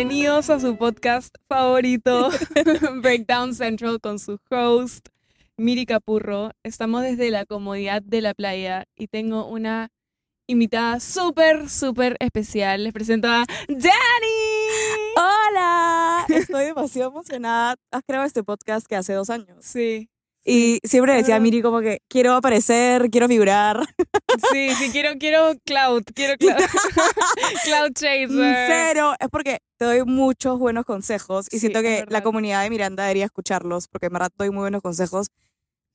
[0.00, 2.30] Bienvenidos a su podcast favorito,
[3.02, 5.08] Breakdown Central, con su host,
[5.58, 6.52] Miri Capurro.
[6.62, 9.90] Estamos desde la comodidad de la playa y tengo una
[10.46, 12.84] invitada súper, súper especial.
[12.84, 13.90] Les presento a Dani.
[15.18, 17.76] Hola, estoy demasiado emocionada.
[17.90, 19.58] Has creado este podcast que hace dos años.
[19.60, 20.08] Sí.
[20.44, 23.80] Y siempre decía a Miri como que quiero aparecer, quiero figurar.
[24.50, 26.56] Sí, sí, quiero, quiero cloud, quiero cloud.
[27.64, 28.28] cloud chaser.
[28.66, 29.14] Cero.
[29.20, 33.02] Es porque te doy muchos buenos consejos y Sí, siento que la comunidad de Miranda
[33.04, 35.28] debería escucharlos porque en verdad doy muy buenos consejos.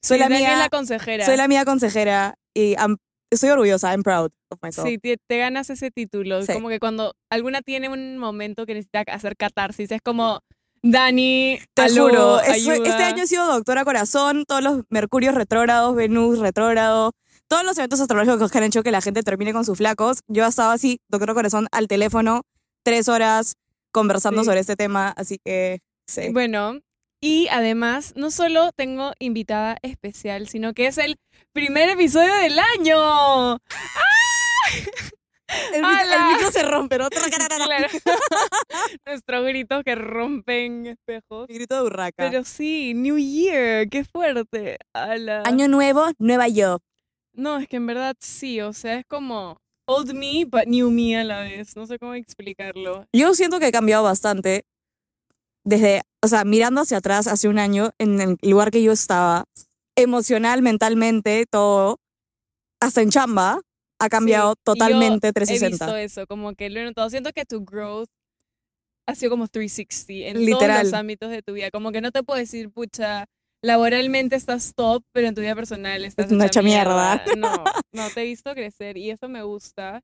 [0.03, 1.25] Soy Sí, la mía, la consejera.
[1.25, 2.98] soy la mía consejera y am-
[3.31, 4.88] estoy orgullosa, I'm proud of myself.
[4.88, 6.44] Sí, te, te ganas ese título.
[6.44, 6.53] Sí.
[6.53, 10.41] Como que cuando alguna tiene un momento que necesita hacer catarsis, es como,
[10.88, 13.07] Dani, Te aló, juro, este ayuda".
[13.07, 17.11] año he sido doctora corazón, todos los Mercurios retrógrados, Venus retrógrado,
[17.48, 20.20] todos los eventos astrológicos que han hecho que la gente termine con sus flacos.
[20.27, 22.44] Yo he estado así, doctora corazón, al teléfono,
[22.83, 23.55] tres horas
[23.92, 24.45] conversando Sí.
[24.45, 26.30] sobre este tema, así que sí.
[26.31, 26.80] Bueno,
[27.20, 31.16] y además, no solo tengo invitada especial, sino que es el
[31.52, 33.58] primer episodio del año.
[35.74, 37.10] el, el micro se rompe, ¿no?
[37.10, 37.88] Claro.
[39.06, 41.48] Nuestros gritos que rompen espejos.
[41.50, 42.30] Mi grito de urraca.
[42.30, 44.78] Pero sí, New Year, qué fuerte.
[44.94, 45.44] Ala.
[45.46, 46.80] Año nuevo, nueva yo.
[47.34, 49.58] No, es que en verdad sí, o sea, es como
[49.88, 51.76] old me, but new me a la vez.
[51.76, 53.06] No sé cómo explicarlo.
[53.14, 54.66] Yo siento que he cambiado bastante
[55.66, 59.46] desde, o sea, mirando hacia atrás hace un año, en el lugar que yo estaba,
[59.96, 62.00] emocional, mentalmente, todo,
[62.80, 63.62] hasta en chamba,
[64.00, 65.86] ha cambiado Sí, totalmente He 360.
[65.86, 67.10] visto eso, como que lo he notado.
[67.10, 68.10] Siento que tu growth
[69.08, 70.84] ha sido como 360 en todos Literal.
[70.86, 71.72] los ámbitos de tu vida.
[71.72, 73.26] Como que no te puedo decir, pucha,
[73.64, 77.23] laboralmente estás top, pero en tu vida personal estás una hecha hecha mierda.
[77.38, 80.02] No, no, te he visto crecer y eso me gusta.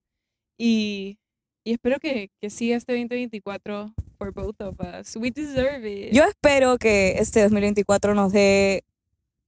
[0.58, 1.18] Y,
[1.64, 5.16] y espero que, que siga este 2024 for both of us.
[5.16, 6.14] We deserve it.
[6.14, 8.84] Yo espero que este 2024 nos dé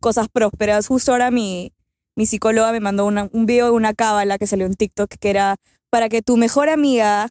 [0.01, 0.87] cosas prósperas.
[0.87, 1.71] Justo ahora mi,
[2.15, 5.29] mi psicóloga me mandó una- un video de una cábala que salió en TikTok que
[5.29, 5.55] era
[5.89, 7.29] para que tu mejor amiga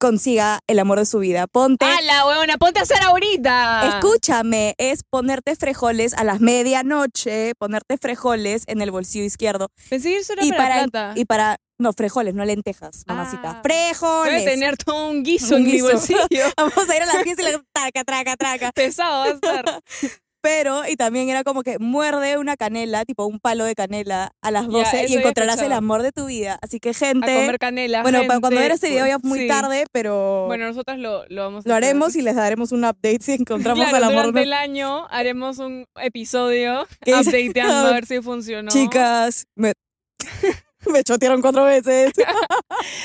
[0.00, 1.46] consiga el amor de su vida.
[1.48, 2.56] Ponte ¡Hala, huevona!
[2.56, 3.88] ¡Ponte a hacer ahorita!
[3.98, 9.68] Escúchame, es ponerte frijoles a las medianoche, ponerte frijoles en el bolsillo izquierdo.
[9.90, 11.12] Pensé que eso era Y para, plata.
[11.16, 13.50] y para, no, frijoles, no lentejas, mamacita.
[13.58, 13.60] Ah.
[13.64, 14.44] Frijoles.
[14.44, 16.18] Debe tener todo un guiso Un en mi bolsillo.
[16.56, 18.72] Vamos a ir a la fiesta y le traca, traca, traca.
[18.72, 19.82] Pesado va a estar.
[20.50, 24.50] Pero, y también era como que muerde una canela, tipo un palo de canela a
[24.50, 26.58] las Ya, 12 eso y encontrarás el amor de tu vida.
[26.62, 27.34] Así que, A gente.
[27.34, 28.00] comer canela.
[28.00, 29.46] bueno, cuando ver este video ya muy sí.
[29.48, 31.84] tarde, pero Bueno, nosotras lo, lo vamos a lo hacer.
[31.84, 34.16] haremos y les daremos un update si encontramos Claro, el amor.
[34.32, 38.70] durante de el año haremos un episodio updateando a ver si funcionó.
[38.70, 39.74] Chicas, me,
[40.86, 42.12] me chotearon cuatro veces.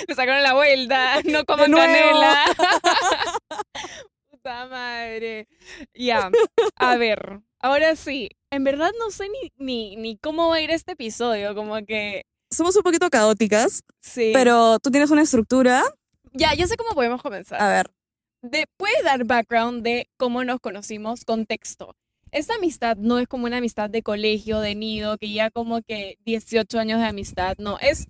[0.07, 1.15] Me sacaron la vuelta.
[1.25, 2.45] No coman canela.
[5.13, 5.47] Madre.
[5.93, 6.29] Ya.
[6.75, 7.41] A ver.
[7.59, 8.29] Ahora sí.
[8.51, 11.55] En verdad no sé ni, ni, ni cómo va a ir este episodio.
[11.55, 12.23] Como que.
[12.51, 14.31] Somos un poquito caóticas, Sí.
[14.33, 15.83] pero tú tienes una estructura.
[16.33, 17.61] Ya, yo sé cómo podemos comenzar.
[17.61, 17.91] A ver,
[18.43, 21.25] de, ¿Puedes dar background de cómo nos conocimos?
[21.25, 21.95] Contexto.
[22.31, 26.17] Esta amistad no es como una amistad de colegio, de nido, que ya como que
[26.25, 28.07] 18 años de amistad, no, es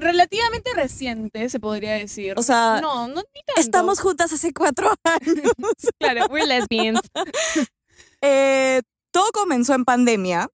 [0.00, 2.34] relativamente reciente, se podría decir.
[2.36, 3.60] O sea, no, no ni tanto.
[3.60, 5.52] estamos juntas hace cuatro años.
[5.98, 7.00] Claro, we're lesbians.
[8.22, 10.48] Eh, todo comenzó en pandemia.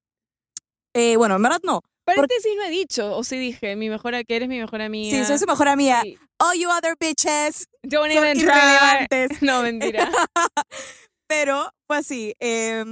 [0.94, 1.82] Eh, bueno, en verdad no.
[2.04, 5.10] Paréntesis no he dicho, o sí dije, mi mejor, que eres mi mejor amiga.
[5.18, 6.02] Sí, soy su mejor amiga.
[6.02, 6.16] Sí.
[6.38, 8.46] All you other bitches Don't son even try.
[8.52, 9.42] irrelevantes.
[9.42, 10.08] No, mentira.
[11.26, 12.34] Pero fue así.
[12.38, 12.84] eh,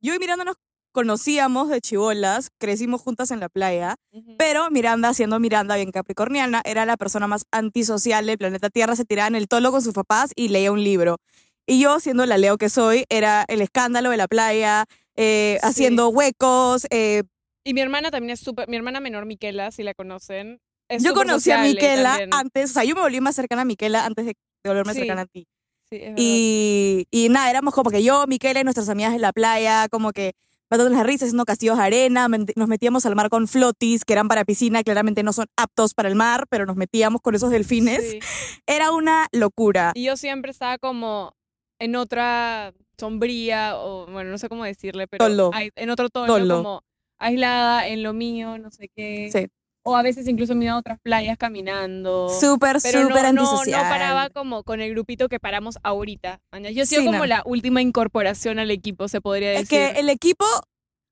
[0.00, 0.56] yo y Miranda nos
[0.96, 4.34] conocíamos de chivolas, crecimos juntas en la playa, Ujú.
[4.38, 9.04] pero Miranda, siendo Miranda bien capricorniana, era la persona más antisocial del planeta Tierra, se
[9.04, 11.18] tiraba en el tolo con sus papás y leía un libro.
[11.66, 14.86] Y yo, siendo la Leo que soy, era el escándalo de la playa,
[15.16, 15.66] eh, Sí.
[15.68, 16.86] haciendo huecos.
[16.90, 17.24] eh,
[17.62, 20.60] Y mi hermana también es súper, mi hermana menor Miquela, si la conocen.
[20.88, 22.30] es yo conocí a Miquela también.
[22.32, 24.32] antes, o sea, yo me volví más cercana a Miquela antes de,
[24.64, 25.00] de volverme Sí.
[25.00, 25.46] cercana a ti.
[25.90, 26.00] Sí.
[26.16, 30.10] Y, y nada, éramos como que yo, Miquela y nuestras amigas en la playa, como
[30.12, 30.32] que
[30.70, 34.28] matándonos la risa, haciendo castillos de arena, nos metíamos al mar con flotis que eran
[34.28, 38.10] para piscina, claramente no son aptos para el mar, pero nos metíamos con esos delfines.
[38.10, 38.20] Sí.
[38.66, 39.92] Era una locura.
[39.94, 41.34] Y yo siempre estaba como
[41.78, 46.56] en otra sombría, o bueno, no sé cómo decirle, pero en otro tono, Tolo.
[46.56, 46.82] como
[47.18, 49.28] aislada en lo mío, no sé qué.
[49.32, 49.48] Sí.
[49.86, 52.28] O a veces incluso me iba a otras playas caminando.
[52.28, 53.82] Súper, no, súper no, antisocial.
[53.84, 56.40] no paraba como con el grupito que paramos ahorita.
[56.52, 57.26] Yo he sido Sí, como no.
[57.26, 59.62] la última incorporación al equipo, se podría decir.
[59.62, 60.44] Es que el equipo,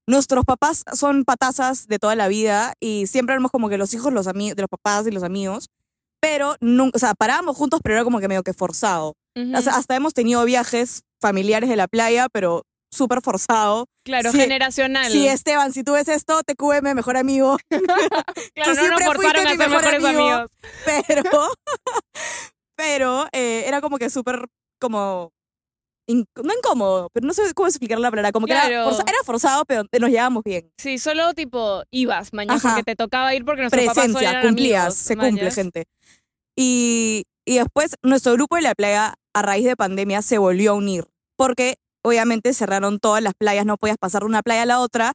[0.09, 4.12] nuestros papás son patazas de toda la vida y siempre éramos como que los hijos
[4.12, 5.69] los de los papás y los amigos,
[6.21, 9.15] pero nunca, o sea, parábamos juntos, pero era como que medio que forzado.
[9.37, 9.56] Ujú.
[9.56, 12.62] O sea, hasta hemos tenido viajes familiares de la playa, pero
[12.94, 13.87] súper forzado.
[14.05, 15.11] claro, sí, generacional.
[15.11, 17.58] Sí, Esteban, si tú ves esto, te QM, mejor amigo.
[17.69, 20.08] claro, tú no nos siempre fuiste mi mejor amigo.
[20.08, 20.50] amigos.
[21.06, 21.23] Pero,
[22.76, 24.46] pero eh, era como que súper,
[24.81, 25.31] como,
[26.08, 28.32] in- no incómodo, pero no sé cómo explicar la palabra.
[28.32, 30.70] Como que era, forza- era forzado, pero nos llevábamos bien.
[30.79, 35.17] Sí, solo tipo ibas, mañana, porque te tocaba ir porque nuestros Presencia, cumplías, amigos, se
[35.17, 35.85] cumple, gente.
[36.56, 40.75] Y, y después nuestro grupo de la playa, a raíz de pandemia, se volvió a
[40.75, 41.06] unir.
[41.37, 45.12] Porque obviamente cerraron todas las playas, no podías pasar de una playa a la otra.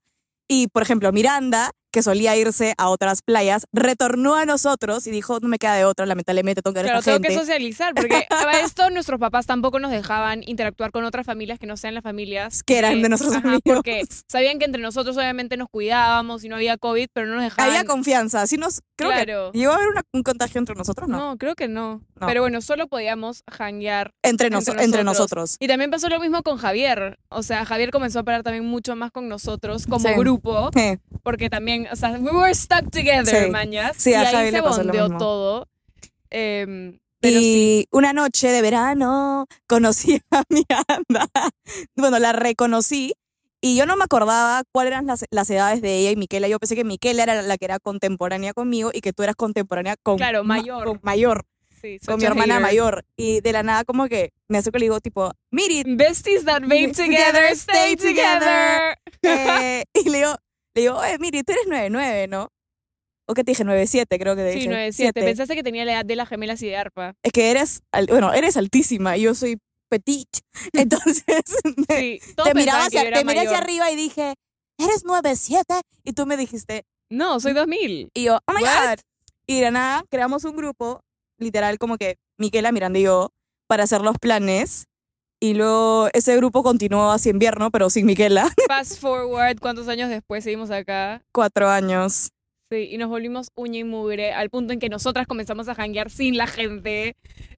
[0.51, 5.39] Y, por ejemplo, Miranda, que solía irse a otras playas, retornó a nosotros y dijo,
[5.41, 7.93] no me queda de otra, lamentablemente tengo que ver a Claro, esta tengo que socializar,
[7.93, 11.93] porque a esto nuestros papás tampoco nos dejaban interactuar con otras familias que no sean
[11.93, 13.61] las familias Que eran de nuestros amigos.
[13.63, 17.43] Porque sabían que entre nosotros obviamente nos cuidábamos y no había COVID, pero no nos
[17.43, 17.69] dejaban.
[17.71, 19.51] Había confianza, así nos, creo Claro.
[19.51, 21.17] que llegó a haber una- un contagio entre nosotros, ¿no?
[21.17, 21.37] no.
[21.37, 22.01] creo que no.
[22.19, 22.27] No.
[22.27, 24.13] Pero bueno, solo podíamos hanguear.
[24.23, 25.55] entre, noso- entre entre nosotros.
[25.59, 27.17] Y también pasó lo mismo con Javier.
[27.29, 30.13] O sea, Javier comenzó a parar también mucho más con nosotros como Sí.
[30.15, 33.49] grupo, Eh, porque también, o sea, we were stuck together, Sí.
[33.51, 33.95] mañas.
[33.97, 35.17] Sí, y a ahí Javi se le pasó lo bondeó mismo.
[35.17, 35.67] todo.
[36.29, 37.87] Em, pero y sí.
[37.91, 41.27] una noche de verano conocí a Miranda.
[41.95, 43.13] Bueno, la reconocí
[43.61, 46.47] y yo no me acordaba cuáles eran las, las edades de ella y Miquela.
[46.47, 49.95] Yo pensé que Miquela era la que era contemporánea conmigo y que tú eras contemporánea
[50.01, 50.85] con, Claro, ma- mayor.
[50.85, 51.45] con mayor,
[51.81, 52.61] Sí, con mi hermana hater.
[52.61, 53.05] mayor.
[53.17, 56.61] Y de la nada como que me acerco y le digo tipo, Miri, Besties that
[56.63, 58.97] vape together, stay together.
[59.23, 60.35] eh, y le digo,
[60.75, 62.49] le digo, oye, Miri, tú eres 99, ¿no?
[63.27, 63.63] ¿O qué te dije?
[63.63, 64.71] 97 creo que te Sí, dije.
[64.71, 64.91] 9-7.
[64.91, 65.23] Siete.
[65.23, 67.13] Pensaste que tenía la edad de las gemelas y de arpa.
[67.23, 70.29] es que eres, bueno, eres altísima y yo soy petit.
[70.73, 71.23] Entonces,
[71.89, 74.33] Sí, te miraba que hacia, te miré hacia arriba y dije,
[74.79, 75.81] eres 97.
[76.03, 78.09] Y tú me dijiste, No, soy 2000.
[78.13, 78.89] y yo, oh my What?
[78.89, 78.99] God.
[79.47, 81.01] Y de nada, creamos un grupo,
[81.39, 83.31] literal, como que Miquela, Miranda y yo,
[83.67, 84.85] para hacer los planes.
[85.41, 88.49] Y luego ese grupo continuó hacia invierno, pero sin Miquela.
[88.67, 91.21] Fast forward, ¿cuántos años después seguimos acá?
[91.31, 92.29] Cuatro años.
[92.71, 96.11] Sí, y nos volvimos uña y mugre al punto en que nosotras comenzamos a janguear
[96.11, 97.15] sin la gente.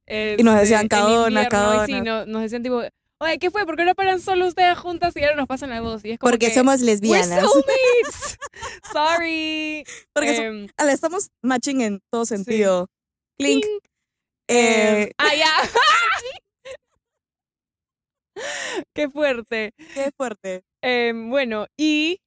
[0.07, 2.03] Y nos este, decían, "Cadona, invierno", y sí, cadona.
[2.03, 2.81] no- nos decían tipo,
[3.19, 3.65] oye, ¿qué fue?
[3.65, 6.05] ¿Por qué no paran solo ustedes juntas y ahora nos pasan la voz?
[6.05, 7.41] Y es como Porque que, somos "We're lesbianas.
[7.41, 8.37] soulmates.
[8.93, 9.83] Sorry.
[10.13, 12.87] Porque so- Em, estamos matching en todo sentido.
[13.41, 13.63] Clink.
[13.65, 13.83] Clink.
[14.49, 15.53] Eh, Em, ah, ya.
[18.95, 19.73] Qué fuerte.
[19.93, 20.63] qué fuerte.
[20.81, 22.19] Em, bueno, y,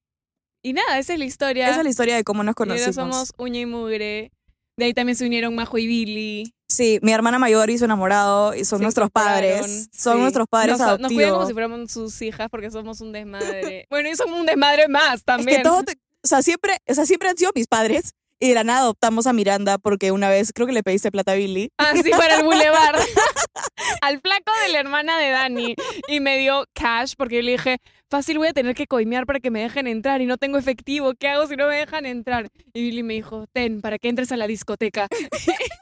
[0.62, 1.68] y nada, esa es la historia.
[1.68, 2.94] Esa es la historia de cómo nos Y ahora conocimos.
[2.94, 4.32] somos uña y mugre.
[4.76, 6.52] De ahí también se unieron Majo y Billy.
[6.68, 9.88] Sí, mi hermana mayor y su enamorado y son se nuestros padres.
[9.92, 10.20] Son sí.
[10.20, 11.46] nuestros padres nos, Nos cuidan como adoptivos.
[11.48, 13.86] si fuéramos sus hijas porque somos un desmadre.
[13.90, 15.58] bueno, y somos un desmadre más Es también.
[15.58, 18.12] que todo, te- o sea, siempre, o sea, siempre han sido mis padres
[18.44, 21.32] y de la nada adoptamos a Miranda porque una vez creo que le pediste plata
[21.32, 21.70] a Billy.
[21.78, 23.00] Así para el boulevard.
[24.02, 25.74] Al flaco de la hermana de Dani.
[26.08, 27.78] Y me dio cash porque yo le dije,
[28.10, 31.14] fácil voy a tener que coimear para que me dejen entrar y no tengo efectivo.
[31.18, 32.50] ¿Qué hago si no me dejan entrar?
[32.74, 35.08] Y Billy me dijo, ten, para que entres a la discoteca.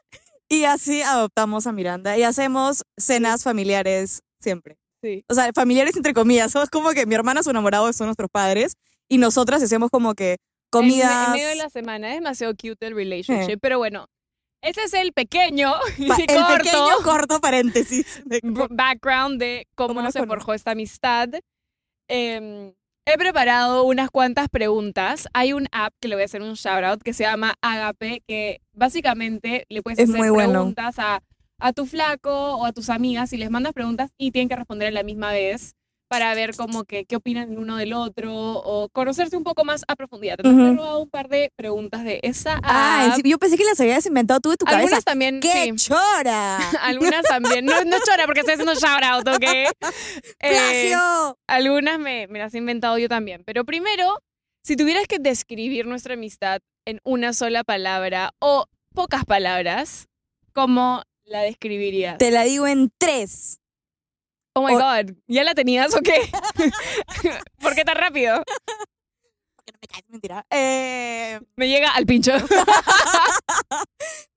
[0.49, 4.77] Y así adoptamos a Miranda y hacemos cenas familiares siempre.
[5.03, 5.25] Sí.
[5.27, 6.53] O sea, familiares entre comillas.
[6.53, 8.75] Somos como que mi hermana, su enamorado son nuestros padres
[9.09, 10.37] y nosotras hacemos como que
[10.73, 11.27] comidas.
[11.29, 12.09] en medio de la semana.
[12.09, 13.59] Es demasiado cute el relationship.
[13.61, 14.07] Pero bueno,
[14.63, 15.73] ese es el pequeño
[16.09, 18.23] Pa- el corto pequeño corto paréntesis.
[18.25, 21.29] de- background de cómo, ¿Cómo nos se forjó esta amistad.
[22.09, 22.73] Em,
[23.07, 25.29] he preparado unas cuantas preguntas.
[25.35, 28.23] Hay un app que le voy a hacer un shout out que se llama Agape,
[28.27, 30.51] que básicamente le puedes Es hacer bueno.
[30.53, 31.23] preguntas a,
[31.59, 34.89] a tu flaco o a tus amigas y les mandas preguntas y tienen que responder
[34.89, 35.75] a la misma vez
[36.13, 39.97] para ver como que qué opinan uno del otro o conocerse un poco más a
[39.97, 40.35] profundidad.
[40.39, 40.75] Entonces Ujú.
[40.75, 42.65] he robado un par de preguntas de esa app.
[42.65, 44.83] Ah, yo pensé que las habías inventado tú de tu cabeza.
[44.83, 45.89] Algunas también, ¡Qué sí.
[45.89, 46.59] chora!
[46.83, 47.65] Algunas también.
[47.65, 49.45] No, no chora porque estoy haciendo shout out, ¿ok?
[50.41, 50.93] Eh,
[51.47, 53.43] algunas me, me las he inventado yo también.
[53.47, 54.19] Pero primero,
[54.63, 60.09] si tuvieras que describir nuestra amistad en una sola palabra o pocas palabras,
[60.53, 62.19] ¿cómo la describirías?
[62.19, 63.62] Te la digo en tres.
[64.55, 66.15] Oh my o- God, ¿ya la tenías o qué?
[67.61, 68.43] ¿Por qué tan rápido?
[69.57, 70.47] Porque no me caes, mentira.
[70.51, 72.33] Eh, Me llega al pincho.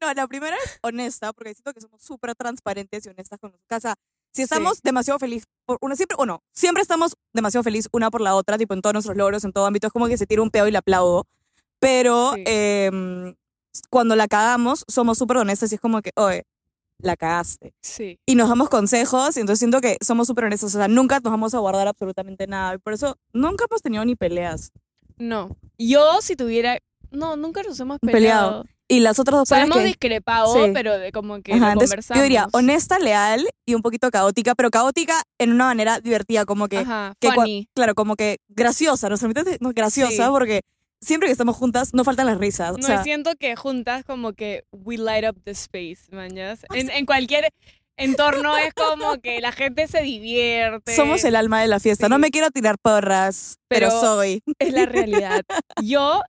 [0.02, 3.52] no, la primera es honesta, porque siento que somos súper transparentes y honestas con.
[3.52, 3.96] O sea,
[4.32, 8.22] si estamos demasiado felices por una, siempre, o no, siempre estamos demasiado felices una por
[8.22, 10.42] la otra, tipo en todos nuestros logros, en todo ámbito, es como que se tira
[10.42, 11.26] un pedo y le aplaudo.
[11.80, 12.44] Pero Sí.
[12.46, 13.36] em,
[13.90, 16.44] cuando la cagamos, somos súper honestas y es como que, oye,
[17.00, 17.74] la cagaste.
[17.82, 18.20] Sí.
[18.26, 21.32] y nos damos consejos y entonces siento que somos súper honestos, o sea, nunca nos
[21.32, 24.72] vamos a guardar absolutamente nada y por eso nunca hemos tenido ni peleas.
[25.18, 25.56] No.
[25.78, 26.78] Yo si tuviera...
[27.12, 28.18] No, nunca nos hemos Peleado.
[28.62, 28.66] peleado.
[28.88, 29.86] Y las otras dos O sea, hemos que...
[29.86, 30.72] discrepado, Sí.
[30.74, 32.18] pero de como que Ajá, lo entonces, conversamos.
[32.20, 36.68] yo diría honesta, leal y un poquito caótica, pero caótica en una manera divertida, como
[36.68, 37.68] que, Ajá, que funny.
[37.74, 39.18] claro, como que graciosa, ¿no?
[39.18, 40.30] Solamente no, graciosa, Sí.
[40.32, 40.62] porque
[41.06, 42.72] siempre que estamos juntas no faltan las risas.
[42.72, 46.66] O No, sea, y siento que juntas como que we light up the space, mañas.
[46.74, 47.50] En, en cualquier
[47.98, 50.96] entorno es como que la gente se divierte.
[50.96, 52.10] somos el alma de la fiesta.
[52.10, 54.44] No me quiero tirar porras, pero, Pero- soy.
[54.60, 55.42] Es la realidad.
[55.84, 56.22] Yo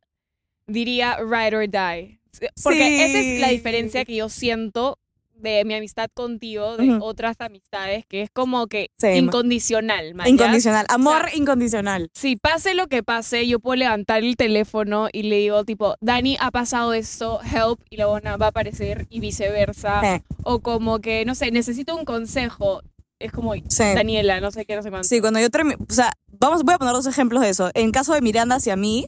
[0.66, 2.20] diría ride or die.
[2.62, 4.98] Porque esa es la diferencia que yo siento
[5.38, 7.04] de mi amistad contigo, de Ujú.
[7.04, 9.18] otras amistades, que es como que Same.
[9.18, 10.30] incondicional, mañas.
[10.32, 10.86] Incondicional.
[10.88, 12.10] Amor O sea, incondicional.
[12.14, 16.36] Si pase lo que pase, yo puedo levantar el teléfono y le digo, tipo, Dani,
[16.40, 20.22] ha pasado esto, help, y la buena va a aparecer, y viceversa.
[20.42, 22.82] O como que, no sé, necesito un consejo.
[23.18, 23.62] Es como, sí.
[23.94, 25.08] Daniela, no sé qué, no sé cuánto.
[25.08, 27.70] Sí, cuando yo terminé, o sea, vamos, voy a poner dos ejemplos de eso.
[27.74, 29.06] En caso de Miranda hacia mí,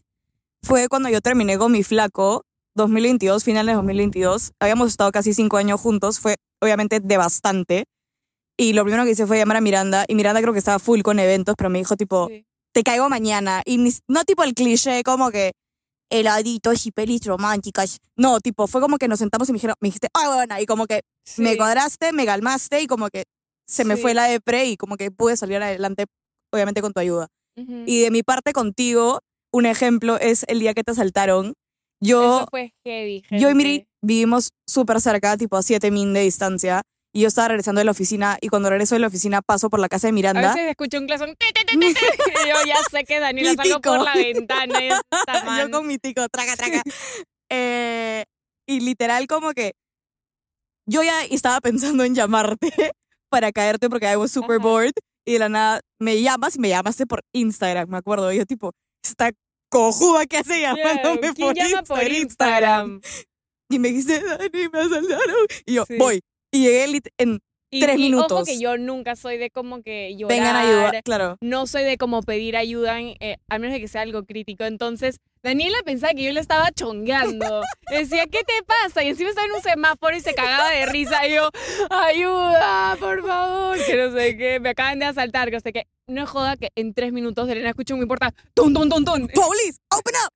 [0.62, 2.44] fue cuando yo terminé con mi flaco,
[2.78, 4.52] 2022, finales de 2022.
[4.61, 7.85] Habíamos estado casi cinco años juntos, fue obviamente devastante.
[8.56, 11.02] Y lo primero que hice fue llamar a Miranda, y Miranda creo que estaba full
[11.02, 12.44] con eventos, pero me dijo tipo, Sí.
[12.73, 13.62] te caigo mañana.
[13.64, 15.52] Y no tipo el cliché como que
[16.11, 17.99] heladitos y pelis románticas.
[18.16, 20.66] No, tipo, fue como que nos sentamos y me dijeron, me dijiste, ay, bueno, y
[20.66, 21.02] como que
[21.37, 21.56] me Sí.
[21.58, 23.25] cuadraste, me calmaste y como que
[23.66, 24.02] se me Sí.
[24.02, 26.06] fue la depre y como que pude salir adelante,
[26.52, 27.28] obviamente con tu ayuda.
[27.56, 27.85] Ujú.
[27.87, 29.20] Y de mi parte contigo,
[29.52, 31.54] un ejemplo es el día que te asaltaron.
[32.00, 36.20] Yo, Eso fue heavy, yo y Miri vivimos súper cerca, tipo a 7 min de
[36.20, 36.82] distancia.
[37.12, 39.80] Y yo estaba regresando de la oficina y cuando regreso de la oficina paso por
[39.80, 40.54] la casa de A Miranda.
[40.54, 41.34] veces escucho un clasón.
[41.74, 44.78] Yo ya sé que Daniela salgo por la ventana.
[45.10, 46.82] está yo con mi tico, traca, traca.
[47.50, 48.24] Eh,
[48.68, 49.72] y literal como que
[50.86, 52.70] yo ya estaba pensando en llamarte
[53.30, 54.68] para caerte porque I was super Ajá.
[54.68, 54.92] bored
[55.26, 58.30] y de la nada me llamas y me llamaste por Instagram, me acuerdo.
[58.34, 59.30] Y yo tipo, esta
[59.68, 63.00] cojuda que hace llamándome ¿Quién por, llama por Insta- Instagram?
[63.70, 65.46] Y me dijiste, Dani, me asaltaron.
[65.66, 65.96] Y yo, Sí.
[65.98, 66.20] voy.
[66.52, 68.48] Y llegué en Y, Tres y Ojo minutos.
[68.48, 70.38] que yo nunca soy de como que llorar.
[70.38, 71.37] vengan a ayudar, claro.
[71.42, 74.64] No soy de como pedir ayuda, en, eh, a menos de que sea algo crítico.
[74.64, 77.60] Entonces, Daniela pensaba que yo le estaba chongueando.
[77.90, 79.04] Decía, ¿qué te pasa?
[79.04, 81.26] Y encima estaba en un semáforo y se cagaba de risa.
[81.28, 81.50] Y yo,
[81.90, 83.76] ayuda, por favor.
[83.84, 85.50] Que no sé qué, me acaban de asaltar.
[85.50, 85.87] Que no sé qué.
[86.08, 88.34] No es joda que en tres minutos de Elena escucho muy puerta.
[88.54, 89.28] ¡Tum, tum, tum, tum!
[89.28, 90.32] Police, open up.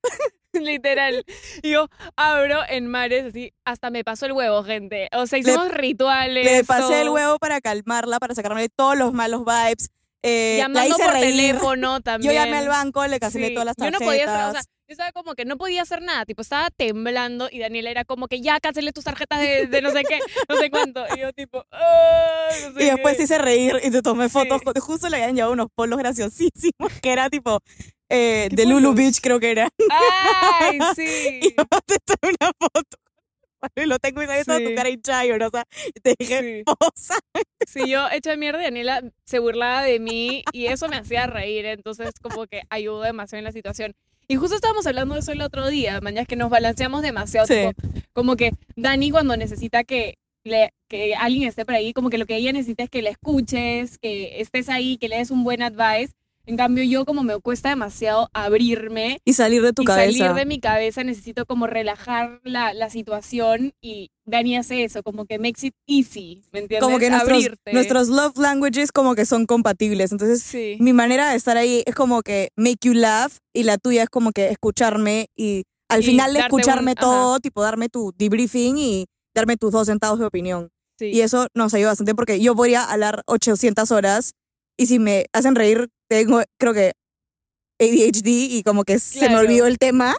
[0.53, 1.25] Literal.
[1.63, 3.53] Y yo abro en mares así.
[3.65, 5.09] Hasta me pasó el huevo, gente.
[5.13, 6.45] O sea, hicimos rituales.
[6.45, 9.89] Le pasé el huevo para calmarla, para sacarme todos los malos vibes.
[10.21, 11.25] Eh, la Llamando hice por reír.
[11.35, 12.33] teléfono también.
[12.35, 13.99] Yo llamé al banco, le cancelé Sí, todas las Yo tarjetas.
[14.01, 14.61] no podía o sea,
[14.93, 18.27] yo estaba como que no podía hacer nada, tipo, estaba temblando y Daniela era como
[18.27, 21.03] que ya cancelé tus tarjetas de, de no sé qué, no sé cuánto.
[21.15, 23.23] Y yo tipo, "Ay, no sé y después qué".
[23.23, 24.33] hice reír y te tomé Sí.
[24.33, 24.61] fotos.
[24.81, 27.59] Justo le habían llevado unos polos graciosísimos que era tipo
[28.09, 28.95] eh, ¿Qué de Lulu polos?
[28.95, 29.69] Beach, creo que era.
[29.89, 31.39] ¡Ay, Y sí!
[31.57, 32.97] además te tomé una foto.
[33.77, 34.75] Y lo tengo y ahí está tu Sí.
[34.75, 35.47] cara y chayo, ¿no?
[35.47, 35.63] O sea,
[35.95, 36.63] y te dije, Sí.
[36.65, 37.15] posa.
[37.65, 42.11] Si yo hecha mierda, Daniela se burlaba de mí y eso me hacía reír, entonces
[42.21, 43.93] como que ayudó demasiado en la situación.
[44.27, 47.53] Y justo estábamos hablando de eso el otro día, mañana que nos balanceamos demasiado, Sí.
[47.55, 47.71] tipo,
[48.13, 50.15] como que Dani cuando necesita que,
[50.45, 53.09] le, que alguien esté por ahí, como que lo que ella necesita es que le
[53.11, 56.13] escuches, que estés ahí, que le des un buen advice.
[56.45, 60.17] En cambio yo como me cuesta demasiado abrirme Y salir de tu y cabeza.
[60.17, 65.25] salir de mi cabeza, necesito como relajar la, la situación y Dani hace eso, como
[65.25, 66.79] que makes it easy, ¿me entiendes?
[66.85, 67.73] Como que nuestros, Abrirte.
[67.73, 70.11] nuestros love languages como que son compatibles.
[70.13, 70.77] Entonces, Sí.
[70.79, 74.09] mi manera de estar ahí es como que make you laugh y la tuya es
[74.09, 77.01] como que escucharme y al Y final de un- escucharme ajá.
[77.01, 80.69] todo, tipo darme tu debriefing y darme tus dos centavos de opinión.
[80.97, 81.07] Sí.
[81.07, 84.31] Y eso nos ayuda bastante porque yo podría hablar 800 horas
[84.79, 86.93] y si me hacen reír, tengo creo que
[87.81, 88.27] ADHD
[88.57, 90.15] y como que se me olvidó el tema.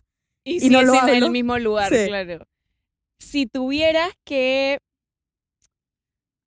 [0.47, 1.31] y, y no sigues lo en el hablo.
[1.31, 2.07] mismo lugar, Sí.
[2.07, 2.45] claro.
[3.25, 4.79] Si tuvieras que...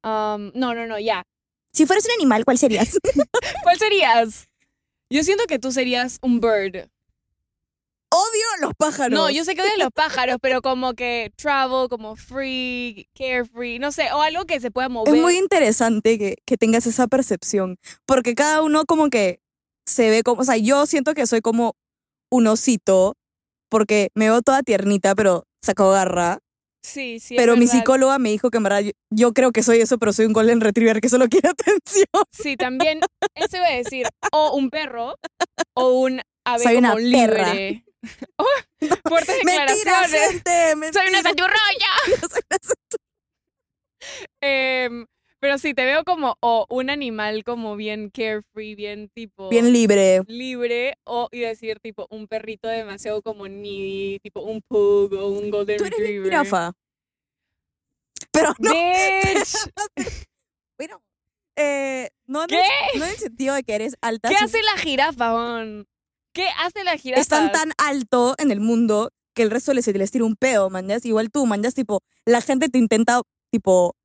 [0.04, 1.24] um, no, no, no, ya.
[1.74, 2.98] Si fueras un animal, ¿cuál serías?
[3.64, 4.48] ¿Cuál serías?
[5.10, 6.88] Yo siento que tú serías un bird.
[8.10, 9.18] Odio los pájaros.
[9.18, 13.92] No, yo sé que odias los pájaros, pero como que travel, como free, carefree, no
[13.92, 15.14] sé, o algo que se pueda mover.
[15.14, 19.40] Es muy interesante que, que tengas esa percepción, porque cada uno como que
[19.86, 21.76] se ve como, o sea, yo siento que soy como
[22.32, 23.16] un osito,
[23.70, 26.40] porque me veo toda tiernita, pero saco garra,
[26.88, 27.36] Sí, sí.
[27.36, 30.14] pero mi psicóloga me dijo que en verdad yo, yo creo que soy eso, pero
[30.14, 32.08] soy un golden retriever que solo quiere atención.
[32.32, 33.00] Sí, también,
[33.36, 35.16] eso iba a decir, o un perro,
[35.74, 37.54] o un ave Soy como una perra.
[38.38, 38.46] Oh,
[39.10, 40.32] fuertes Mentira, declaraciones.
[40.32, 41.04] gente, mentira.
[41.04, 42.20] Soy una santurroya.
[42.30, 42.60] Soy una
[44.42, 45.06] Em,
[45.40, 50.22] Pero sí, te veo como o un animal como bien carefree, bien tipo Bien libre.
[50.28, 55.52] libre, o y decir tipo un perrito demasiado como needy, tipo un pug o un
[55.52, 56.24] golden Tú eres retriever.
[56.32, 56.74] jirafa.
[58.32, 59.56] Pero no, Bitch,
[60.78, 61.02] bueno,
[61.56, 62.62] eh, no, en ¿Qué?
[62.94, 64.30] el, no en el sentido de que eres alta.
[64.30, 65.88] ¿Qué hace la jirafa, Gon?
[66.34, 67.22] ¿Qué hace la jirafa?
[67.22, 71.06] Están tan alto en el mundo que el resto les, les tira un pedo, manjas.
[71.06, 73.96] Igual tú, manjas, tipo, la gente te intenta, tipo,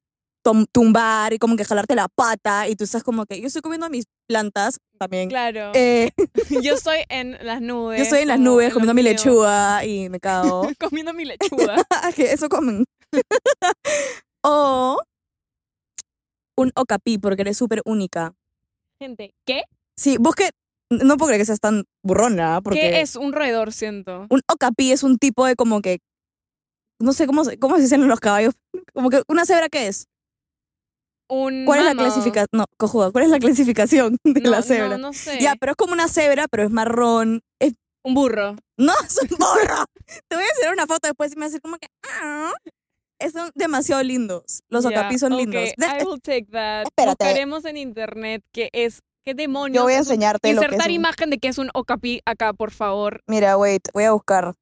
[0.73, 3.89] tumbar y como que jalarte la pata y tú estás como que, yo estoy comiendo
[3.91, 5.29] mis plantas también.
[5.29, 5.73] Claro.
[5.75, 6.11] Eh,
[6.63, 7.99] Yo estoy en las nubes.
[7.99, 9.13] yo estoy en las nubes comiendo mi mío.
[9.13, 10.69] lechuga y me cago.
[10.79, 11.77] comiendo mi lechuga.
[12.17, 12.85] que eso comen.
[14.45, 14.99] o
[16.57, 18.35] un okapi, porque eres súper única.
[19.01, 19.63] Gente, ¿qué?
[19.97, 20.51] Sí, vos que,
[20.91, 24.27] no puedo creer que seas tan burrona, porque ¿Qué es un roedor, siento?
[24.31, 25.99] un okapi es un tipo de como que,
[27.01, 28.55] no sé cómo, cómo se dicen los caballos,
[28.93, 30.07] como que una cebra, ¿qué es?
[31.35, 32.49] Un ¿Cuál es la clasificación?
[32.53, 34.89] No, cojuda, ¿cuál es la clasificación de No, la cebra?
[34.91, 35.39] No, no sé.
[35.41, 37.41] Ya, pero es como una cebra, pero es marrón.
[37.59, 37.73] Es,
[38.05, 38.57] Un burro.
[38.77, 39.85] no, es un burro.
[40.29, 41.89] Te voy a hacer una foto después y me vas a decir como que,
[42.21, 42.53] ah,
[43.33, 44.63] son demasiado lindos.
[44.69, 45.69] Los Ya, okapis son ok, lindos.
[45.79, 46.83] I will take that.
[46.85, 47.25] Espérate.
[47.25, 49.77] Buscaremos en internet qué es, qué demonios.
[49.81, 52.21] Yo voy a enseñarte lo que es Insertar un- imagen de qué es un okapi
[52.27, 53.21] acá, por favor.
[53.27, 54.55] Mira, wait, voy a buscar.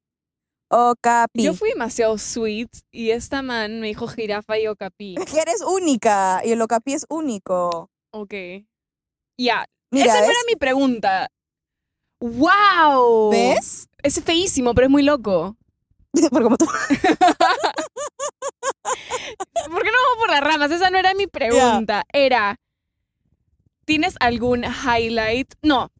[0.73, 1.43] Okapi.
[1.43, 5.15] Yo fui demasiado sweet y esta man me dijo jirafa y okapi.
[5.31, 7.89] Que eres única y el okapi es único.
[8.11, 8.33] Ok.
[9.37, 9.65] Ya.
[9.91, 11.27] Esa no era mi pregunta.
[12.21, 13.31] ¡Wow!
[13.31, 13.89] ¿Ves?
[14.01, 15.57] Es feísimo, pero es muy loco.
[16.31, 16.65] Como tú-
[19.71, 20.71] ¿Por qué no vamos por las ramas?
[20.71, 22.03] Esa no era mi pregunta.
[22.13, 22.55] Era,
[23.85, 25.53] ¿tienes algún highlight?
[25.61, 25.91] No,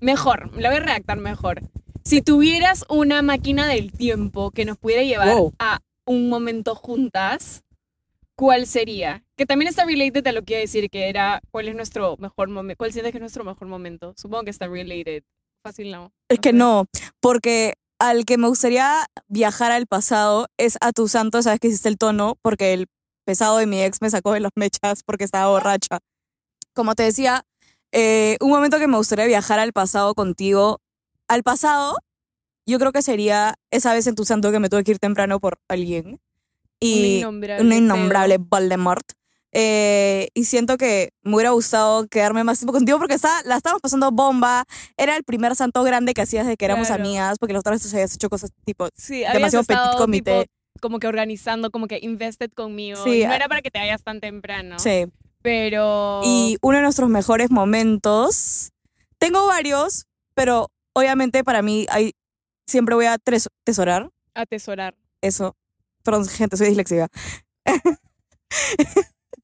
[0.00, 1.62] mejor, la voy a redactar mejor.
[2.08, 5.52] Si tuvieras una máquina del tiempo que nos pudiera llevar Wow.
[5.58, 7.64] a un momento juntas,
[8.34, 9.26] ¿cuál sería?
[9.36, 12.16] Que también está related a lo que iba a decir, que era, ¿cuál es nuestro
[12.16, 12.78] mejor momento?
[12.78, 14.14] ¿Cuál sientes que es nuestro mejor momento?
[14.16, 15.22] Supongo que está related.
[15.62, 16.10] Fácil no.
[16.30, 16.86] Es que no,
[17.20, 21.90] porque al que me gustaría viajar al pasado es a tu santo, sabes que hiciste
[21.90, 22.86] el tono, porque el
[23.26, 25.98] pesado de mi ex me sacó de los mechas porque estaba borracha.
[26.72, 27.44] Como te decía,
[27.92, 30.80] eh, un momento que me gustaría viajar al pasado contigo,
[31.28, 31.96] al pasado,
[32.66, 35.40] yo creo que sería esa vez en tu santo que me tuve que ir temprano
[35.40, 36.06] por alguien.
[36.08, 36.18] Un
[36.80, 37.64] Y innombrable.
[37.64, 39.04] un innombrable Voldemort.
[39.52, 43.80] Eh, y siento que me hubiera gustado quedarme más tiempo contigo porque está, la estábamos
[43.80, 44.64] pasando bomba.
[44.96, 47.02] Era el primer santo grande que hacías desde que éramos Claro.
[47.02, 48.88] amigas, porque los otros habías hecho cosas tipo.
[48.94, 50.40] Sí, demasiado petit comité.
[50.42, 53.02] tipo, como que organizando, como que invested conmigo.
[53.02, 54.78] Sí, no era para que te vayas tan temprano.
[54.78, 55.06] Sí.
[55.42, 56.20] Pero.
[56.24, 58.70] Y uno de nuestros mejores momentos.
[59.18, 62.12] Tengo varios, pero obviamente para mí hay,
[62.66, 64.96] siempre voy a atesorar Atesorar.
[65.20, 65.56] eso.
[66.02, 67.08] Perdón, gente, soy disléxica.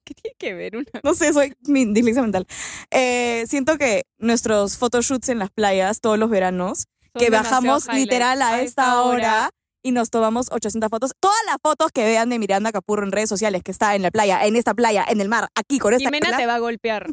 [0.05, 0.87] ¿Qué tiene que ver una?
[1.03, 2.47] No sé, soy mi dislexia mental.
[2.91, 8.43] Eh, siento que nuestros photoshoots en las playas todos los veranos Son que bajamos literal
[8.43, 9.51] a esta hora
[9.83, 11.13] y nos tomamos 800 fotos.
[11.21, 14.11] Todas las fotos que vean de Miranda Capurro en redes sociales, que está en la
[14.11, 17.11] playa, en esta playa, en el mar, aquí con esta Jimena te va a golpear.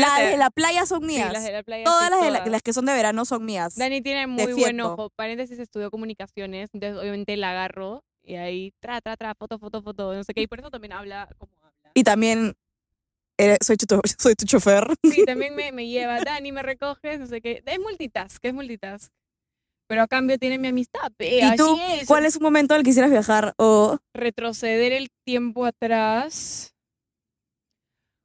[0.00, 1.32] Las de la playa son Sí, mías.
[1.32, 1.84] las de la playa.
[1.84, 2.52] Todas sí, las, de la- todas.
[2.52, 3.74] las que son de verano son mías.
[3.76, 5.10] Dani tiene muy buen ojo.
[5.10, 6.70] Paréntesis, estudió comunicaciones.
[6.72, 8.02] Entonces, obviamente, la agarró.
[8.24, 10.14] Y ahí, tra, tra, tra, foto, foto, foto.
[10.14, 10.42] No sé qué.
[10.42, 11.90] Y por eso también habla como habla.
[11.94, 12.54] Y también
[13.38, 14.86] eh, soy, tu, soy tu chofer.
[15.10, 16.20] Sí, también me, me lleva.
[16.20, 17.18] Dani, me recoges.
[17.18, 17.62] No sé qué.
[17.66, 19.12] Es multitask, es multitask.
[19.88, 21.10] Pero a cambio tiene mi amistad.
[21.16, 22.06] pe, ¿Y tú es.
[22.06, 23.52] cuál es un momento al que quisieras viajar?
[23.58, 26.72] O retroceder el tiempo atrás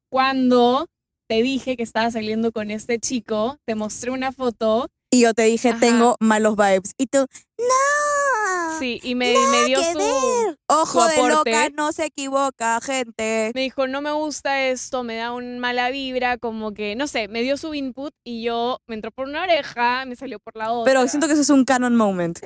[0.10, 0.88] cuando
[1.28, 5.44] te dije que estaba saliendo con este chico, te mostré una foto, y yo te
[5.44, 5.80] dije, Ajá.
[5.80, 6.94] tengo malos vibes.
[6.98, 7.20] Y tú,
[7.58, 8.80] no.
[8.80, 9.98] sí, y me, me dio que su...
[9.98, 10.58] ver.
[10.68, 13.52] Ojo su de loca, no se equivoca, gente.
[13.56, 17.30] Me dijo, no me gusta esto, me da un mala vibra, como que, no sé,
[17.30, 20.74] me dio su input y yo me entró por una oreja, me salió por la
[20.74, 20.92] otra.
[20.92, 22.40] Pero siento que eso es un canon moment.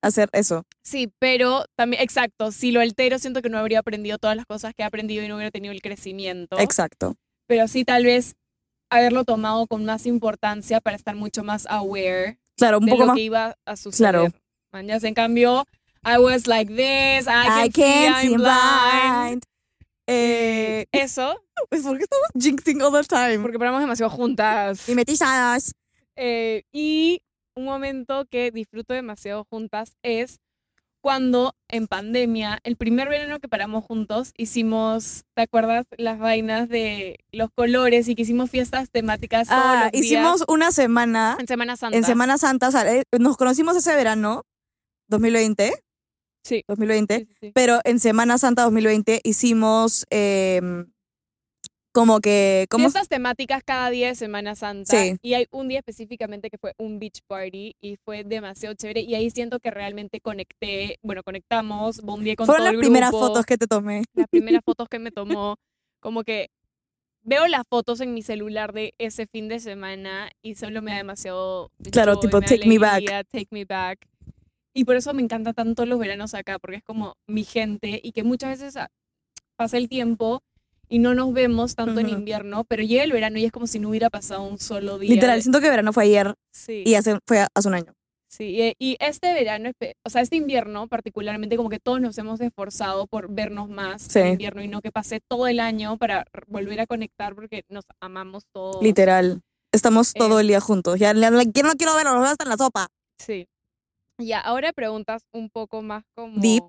[0.00, 0.62] Hacer eso.
[0.84, 4.72] Sí, pero también, exacto, si lo altero, siento que no habría aprendido todas las cosas
[4.74, 6.56] que he aprendido y no hubiera tenido el crecimiento.
[6.60, 7.16] Exacto.
[7.46, 8.34] Pero sí tal vez
[8.90, 13.06] haberlo tomado con más importancia para estar mucho más aware Claro, un de poco lo
[13.08, 13.16] más.
[13.16, 14.12] que iba a suceder.
[14.12, 14.28] Claro.
[14.72, 15.64] Mañas, en cambio,
[16.04, 18.42] I was like this, I can I can't see I'm blind.
[19.28, 19.42] blind.
[20.08, 23.40] Eh, Eso, pues porque estamos jinxing all the time.
[23.40, 24.88] porque paramos demasiado juntas.
[24.88, 25.72] Y metizadas.
[26.14, 27.20] Eh, y
[27.56, 30.38] un momento que disfruto demasiado juntas es
[31.06, 35.86] cuando en pandemia, el primer verano que paramos juntos, hicimos, ¿te acuerdas?
[35.98, 40.44] Las vainas de los colores y que hicimos fiestas temáticas todos Ah, los días hicimos
[40.48, 41.96] una semana en Semana Santa.
[41.96, 42.66] en Semana Santa.
[42.66, 44.42] o sea, eh, nos conocimos ese verano,
[45.06, 45.74] 2020.
[46.42, 46.64] Sí.
[46.66, 47.18] 2020.
[47.20, 47.52] Sí, sí, sí.
[47.54, 50.60] Pero en Semana Santa 2020 hicimos eh,
[51.96, 55.00] como que, como Fiestas temáticas cada día de Semana Santa.
[55.00, 55.16] Sí.
[55.22, 59.00] Y hay un día específicamente que fue un beach party y fue demasiado chévere.
[59.00, 63.12] Y ahí siento que realmente conecté, bueno, conectamos, bondeé con fueron todo las el primeras
[63.12, 64.04] grupo, fotos que te tomé.
[64.12, 65.56] Las primeras fotos que me tomó.
[65.98, 66.50] Como que
[67.22, 70.98] veo las fotos en mi celular de ese fin de semana y solo me da
[70.98, 71.70] demasiado.
[71.92, 72.96] Claro, tipo, da take me back.
[72.96, 74.06] alegría, Take me back.
[74.74, 78.12] Y por eso me encanta tanto los veranos acá, porque es como mi gente y
[78.12, 78.90] que muchas veces ah,
[79.56, 80.42] pasa el tiempo
[80.88, 82.14] y no nos vemos tanto en Ujú.
[82.16, 85.10] invierno, pero llega el verano y es como si no hubiera pasado un solo día.
[85.10, 87.92] Literal, siento que verano fue ayer Sí, y hace, fue hace un año.
[88.28, 88.44] sí.
[88.60, 89.70] Y, y este verano,
[90.04, 94.18] o sea, este invierno particularmente, como que todos nos hemos esforzado por vernos más Sí.
[94.20, 97.84] en invierno y no que pase todo el año para volver a conectar porque nos
[98.00, 98.82] amamos todos.
[98.82, 99.40] Literal.
[99.72, 100.42] Estamos todo Eh.
[100.42, 100.98] el día juntos.
[100.98, 101.30] Ya, ya- ya
[101.62, 102.86] no quiero verlo, nos vemos hasta en la sopa.
[103.18, 103.46] Sí.
[104.18, 106.40] Ya, ahora preguntas un poco más como...
[106.40, 106.64] Deep.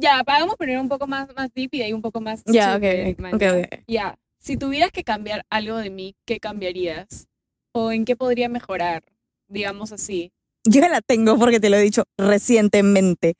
[0.00, 2.42] Ya, vamos primero un poco más, más deep y de ahí un poco más...
[2.46, 3.42] Ya, ok, man, ok,
[3.86, 4.18] ya.
[4.38, 7.28] si tuvieras que cambiar algo de mí, ¿qué cambiarías?
[7.74, 9.02] ¿O en qué podría mejorar?
[9.48, 10.32] Digamos así.
[10.64, 13.34] Yo la tengo porque te lo he dicho recientemente.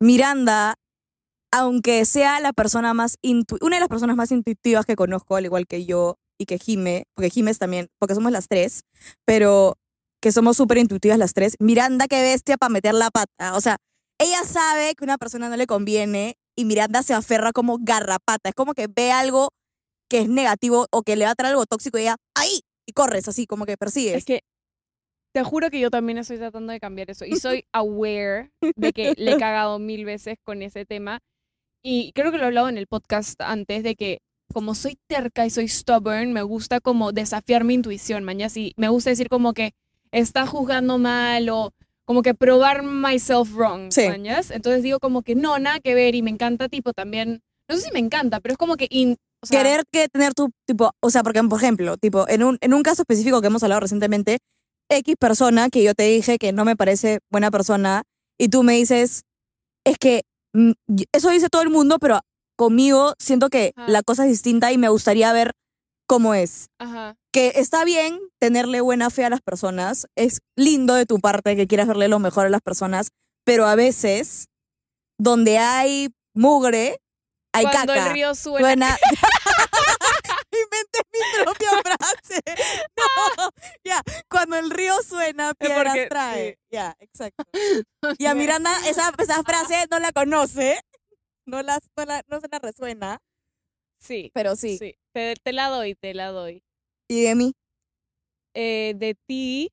[0.00, 0.74] Miranda,
[1.52, 5.44] aunque sea la persona más intu- una de las personas más intuitivas que conozco, al
[5.44, 8.82] igual que yo y que Jime, porque Jime es también, porque somos las tres,
[9.26, 9.76] pero
[10.22, 11.56] que somos súper intuitivas las tres.
[11.60, 13.54] Miranda, qué bestia para meter la pata.
[13.56, 13.76] O sea,
[14.22, 18.50] ella sabe que una persona no le conviene y Miranda se aferra como garrapata.
[18.50, 19.50] Es como que ve algo
[20.08, 22.92] que es negativo o que le va a traer algo tóxico y ella, ahí, y
[22.92, 24.16] corres así, como que persigues.
[24.16, 24.42] Es que
[25.32, 27.24] te juro que yo también estoy tratando de cambiar eso.
[27.24, 31.20] Y soy aware de que le he cagado mil veces con ese tema.
[31.82, 34.18] Y creo que lo he hablado en el podcast antes de que
[34.52, 38.52] como soy terca y soy stubborn, me gusta como desafiar mi intuición, mañana.
[38.54, 39.72] Y me gusta decir como que
[40.10, 41.72] está juzgando mal o
[42.04, 44.08] como que probar myself wrong, Sí.
[44.08, 44.50] mañas.
[44.50, 47.82] Entonces digo como que no, nada que ver y me encanta tipo también, no sé
[47.82, 48.86] si me encanta, pero es como que...
[48.90, 52.44] in- o sea, querer que tener tu tipo, o sea, porque por ejemplo, tipo, en
[52.44, 54.38] un, en un caso específico que hemos hablado recientemente,
[54.88, 58.02] X persona que yo te dije que no me parece buena persona
[58.38, 59.22] y tú me dices,
[59.84, 60.72] es que mm,
[61.12, 62.20] eso dice todo el mundo, pero
[62.56, 63.90] conmigo siento que Ajá.
[63.90, 65.52] la cosa es distinta y me gustaría ver
[66.06, 66.66] cómo es.
[66.78, 67.16] Ajá.
[67.32, 71.66] Que está bien tenerle buena fe a las personas, es lindo de tu parte que
[71.66, 73.08] quieras verle lo mejor a las personas,
[73.44, 74.48] pero a veces
[75.18, 76.98] donde hay mugre,
[77.54, 78.06] hay Cuando caca.
[78.08, 78.98] el río suena, Suena.
[80.52, 82.40] Inventé mi propia frase.
[83.38, 83.50] No,
[83.84, 84.02] ya.
[84.28, 86.50] Cuando el río suena, piedras porque- trae.
[86.52, 86.58] sí.
[86.70, 87.44] Ya, exacto.
[88.18, 90.80] Y a Miranda, esa, esa frase no la conoce.
[91.46, 93.18] No, la, no, la- no se la resuena.
[93.98, 94.78] sí, Pero sí.
[94.78, 96.62] sí, Te, te la doy, te la doy.
[97.12, 97.52] Y de mí.
[98.54, 99.70] eh, de ti,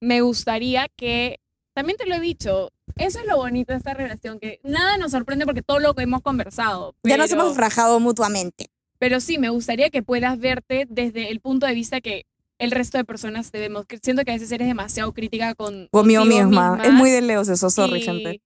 [0.00, 1.38] me gustaría que,
[1.74, 5.12] también te lo he dicho, eso es lo bonito de esta relación, que nada nos
[5.12, 6.94] sorprende porque todo lo que hemos conversado.
[7.02, 8.66] Ya nos hemos rajado mutuamente.
[8.98, 12.24] Pero sí, me gustaría que puedas verte desde el punto de vista que
[12.58, 13.84] el resto de personas te vemos.
[14.02, 16.80] Siento que a veces eres demasiado crítica con Conmigo contigo misma.
[16.84, 18.42] Es muy de leos eso, sorry, y gente.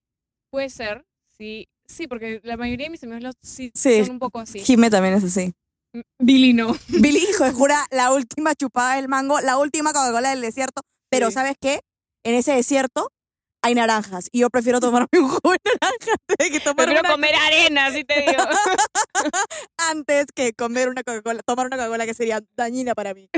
[0.51, 1.05] Puede ser,
[1.37, 1.69] sí.
[1.87, 4.03] Sí, porque la mayoría de mis amigos los- sí, Sí.
[4.05, 4.61] son un poco así.
[4.61, 5.53] Jime también es así.
[6.19, 6.77] Billy no.
[6.89, 10.83] Billy, hijo de jura, la última chupada del mango, la última Coca-Cola del desierto.
[11.11, 11.35] Pero Sí.
[11.35, 11.81] ¿sabes qué?
[12.25, 13.11] En ese desierto
[13.63, 14.29] hay naranjas.
[14.33, 17.87] Y yo prefiero tomarme un jugo de naranja antes que tomar Prefiero una comer arena,
[17.87, 18.43] así te digo.
[19.79, 23.29] antes que comer una Coca-Cola, tomar una Coca-Cola que sería dañina para mí.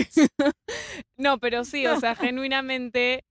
[1.17, 3.25] No, pero sí, o sea, genuinamente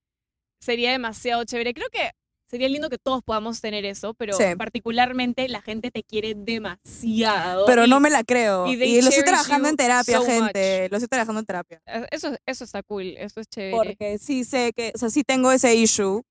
[0.62, 1.74] sería demasiado chévere.
[1.74, 2.12] Creo que
[2.47, 4.43] sería lindo que todos podamos tener eso, pero Sí.
[4.57, 7.65] particularmente la gente te quiere demasiado.
[7.65, 8.67] Pero y no me la creo.
[8.67, 10.88] y Y, lo estoy trabajando en terapia, so gente.
[10.89, 11.81] Lo estoy trabajando en terapia.
[12.12, 13.75] Eso, eso está cool, eso es chévere.
[13.75, 16.23] Porque sí sé que, o sea, sí tengo ese issue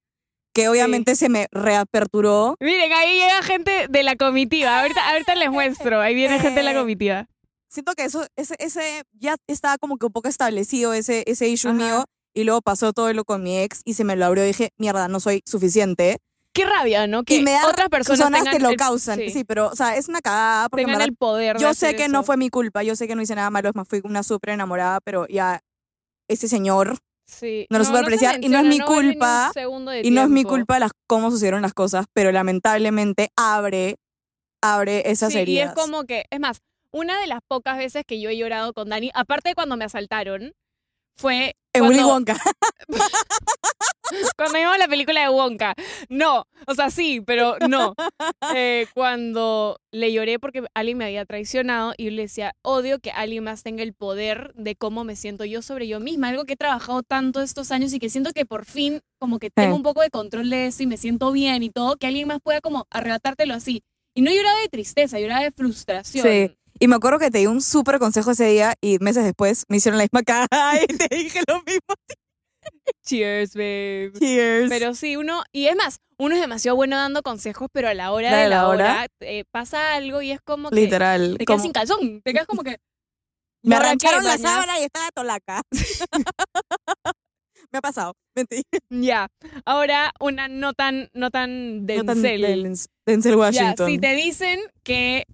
[0.55, 2.57] que obviamente se me reaperturó.
[2.61, 4.81] Miren, ahí llega gente de la comitiva.
[4.81, 6.01] Ahorita, ahorita les muestro.
[6.01, 7.27] Ahí viene gente de la Eh, comitiva.
[7.69, 11.73] Siento que eso, ese, ese ya estaba como que un poco establecido ese, ese issue
[11.73, 11.79] Ajá.
[11.79, 12.05] mío.
[12.37, 14.71] Y luego pasó todo lo con mi ex y se me lo abrió y dije,
[14.77, 16.19] mierda, no soy suficiente.
[16.53, 17.23] Qué rabia, ¿no?
[17.25, 19.19] Que y me da otras personas, personas tengan te lo el- causan.
[19.19, 19.45] sí, Sí.
[19.45, 21.57] pero, o sea, es una cagada porque en tengan verdad, el poder.
[21.57, 22.27] de yo sé que no eso.
[22.27, 24.51] fue mi culpa, yo sé que no hice nada malo, es más, fui una súper
[24.51, 25.61] enamorada, pero ya
[26.29, 27.67] ese señor Sí.
[27.71, 29.51] no lo se apreciar y no es mi un culpa,
[30.03, 30.49] y no es mi tiempo.
[30.51, 33.97] culpa las, cómo sucedieron las cosas, pero lamentablemente abre,
[34.63, 35.69] abre esas Sí, y heridas.
[35.71, 36.61] es como que, es más,
[36.93, 39.85] una de las pocas veces que yo he llorado con Dani, aparte de cuando me
[39.85, 40.53] asaltaron,
[41.17, 42.37] fue en Willy cuando- Wonka.
[44.37, 45.75] cuando vimos la película de Wonka.
[46.09, 47.95] No, o sea, sí, pero no.
[48.55, 53.11] Eh, cuando le lloré porque alguien me había traicionado y yo le decía, odio que
[53.11, 56.53] alguien más tenga el poder de cómo me siento yo sobre yo misma, algo que
[56.55, 59.77] he trabajado tanto estos años y que siento que por fin como que tengo Sí.
[59.77, 62.39] un poco de control de eso y me siento bien y todo, que alguien más
[62.43, 63.83] pueda como arrebatártelo así.
[64.15, 66.25] Y no lloraba de tristeza, lloraba de frustración.
[66.27, 66.57] Sí.
[66.79, 69.79] Y me acuerdo que te di un súper consejo ese día y meses después me
[69.79, 70.47] hicieron la misma cara
[70.83, 71.95] y te dije lo mismo.
[73.05, 74.13] Cheers, babe.
[74.19, 74.69] Cheers.
[74.69, 78.13] Pero sí, uno, y es más, uno es demasiado bueno dando consejos, pero a la
[78.13, 78.93] hora La de de la hora.
[78.93, 81.37] hora eh, pasa algo y es como que Literal.
[81.39, 82.79] te quedas como- sin calzón, te quedas como que...
[83.63, 85.63] me ¿y ahora arrancaron la sábana y estaba tolaca.
[87.73, 88.15] me ha pasado.
[88.35, 88.63] Mentí.
[88.91, 89.29] Ya,
[89.65, 92.77] ahora una no tan, no tan No tan Denzel.
[93.07, 93.87] Denzel Ya, Washington.
[93.91, 95.25] si te dicen que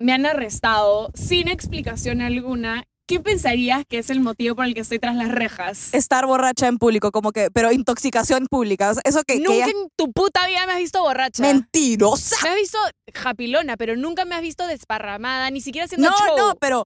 [0.00, 4.80] me han arrestado sin explicación alguna, ¿qué pensarías que es el motivo por el que
[4.80, 5.92] estoy tras las rejas?
[5.94, 8.90] Estar borracha en público, como que, pero intoxicación pública.
[8.90, 11.42] o sea, eso que, que Nunca ella- en tu puta vida me has visto borracha.
[11.42, 12.36] Mentirosa.
[12.44, 12.78] Me has visto
[13.14, 16.36] japilona, pero nunca me has visto desparramada, ni siquiera haciendo No, show.
[16.38, 16.84] no, pero,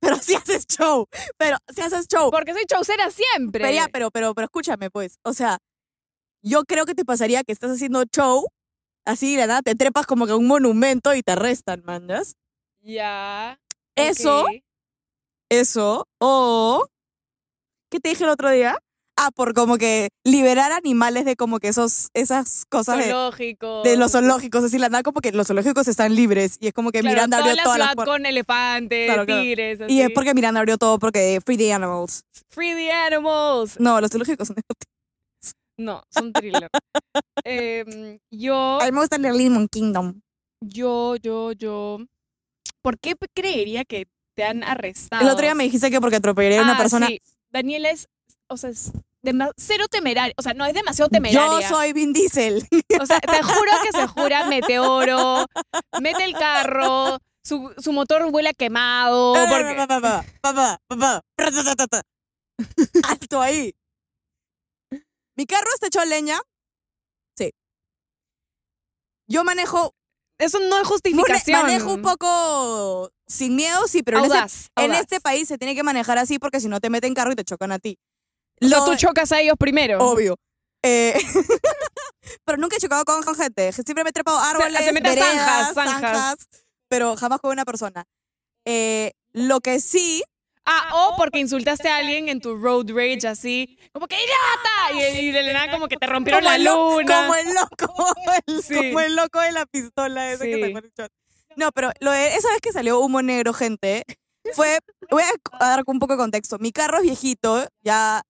[0.00, 1.06] pero si haces show.
[1.38, 2.30] Pero si haces show.
[2.30, 3.62] Porque soy showcera siempre.
[3.64, 5.14] Pero ya, pero, pero, pero escúchame, pues.
[5.24, 5.58] O sea,
[6.42, 8.46] yo creo que te pasaría que estás haciendo show,
[9.06, 12.34] así de nada te trepas como que a un monumento y te arrestan, mandas.
[12.82, 13.58] Ya.
[13.96, 14.48] Eso, ok.
[15.50, 16.86] eso, o.
[17.90, 18.78] ¿Qué te dije el otro día?
[19.16, 23.82] Ah, por como que liberar animales de como que esos, esas cosas de, Zoológico.
[23.82, 26.90] de los zoológicos, así la nada, como que los zoológicos están libres y es como
[26.90, 28.14] que Claro, Miranda toda abrió la todas las ciudad puertas.
[28.14, 29.42] con elefantes, Claro, claro.
[29.42, 30.14] tigres, Y es así.
[30.14, 32.24] porque Miranda abrió todo porque Free the Animals.
[32.48, 33.78] Free the animals.
[33.78, 34.56] No, los zoológicos son
[35.76, 36.68] No, son thriller.
[37.44, 40.20] Em, yo, A mí me gusta el Lemon Kingdom.
[40.62, 41.98] yo, yo, yo.
[42.82, 45.22] ¿Por qué creería que te han arrestado?
[45.22, 47.06] El otro día me dijiste que porque atropellé a una Ah, persona.
[47.08, 47.20] sí.
[47.50, 48.08] Daniela es,
[48.48, 48.92] o sea, es
[49.56, 50.34] cero temeraria.
[50.38, 51.60] O sea, no es demasiado temeraria.
[51.60, 52.66] Yo soy Vin Diesel.
[53.00, 55.46] O sea, te juro que se jura meteoro,
[56.00, 59.34] mete el carro, su, su motor vuela quemado.
[59.34, 59.74] Porque...
[60.40, 61.22] Papá, papá,
[61.76, 62.02] papá.
[63.08, 63.74] Alto ahí.
[65.36, 66.38] Mi carro está hecho leña.
[67.36, 67.52] Sí.
[69.26, 69.94] Yo manejo.
[70.40, 71.62] Eso no es justificación.
[71.62, 75.00] Manejo un poco sin miedo, sí, pero en este, audaz, en audaz.
[75.02, 77.44] este país se tiene que manejar así porque si no te meten carro y te
[77.44, 77.98] chocan a ti.
[78.62, 79.98] O sea, tú chocas a ellos primero.
[79.98, 80.36] Obvio.
[80.82, 81.14] Eh,
[82.44, 83.70] pero nunca he chocado con, con gente.
[83.72, 86.36] Siempre me he trepado árboles, se a veredas, zanjas, zanjas.
[86.88, 88.06] pero jamás con una persona.
[88.64, 90.22] Eh, lo que sí,
[90.72, 95.10] Ah, o porque insultaste a alguien en tu road rage así, como que idiota.
[95.16, 97.22] Y, y de la nada como que te rompieron como la luna.
[97.22, 98.14] como el loco,
[98.46, 98.74] el- Sí.
[98.76, 101.12] como el loco de la pistola ese que te shot.
[101.56, 104.04] No, pero lo de- esa vez que salió humo negro, gente,
[104.54, 104.78] fue,
[105.10, 106.58] voy a, dar un poco de contexto.
[106.60, 108.22] Mi carro es viejito, ya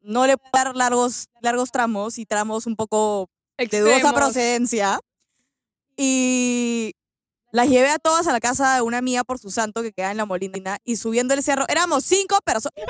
[0.00, 4.12] no le puedo dar largos, largos tramos y tramos un poco de dudosa Extremos.
[4.20, 5.00] procedencia.
[5.96, 6.92] Y
[7.50, 10.10] las llevé a todas a la casa de una mía por su santo que queda
[10.10, 12.74] en la Molina y subiendo el cerro, éramos cinco personas.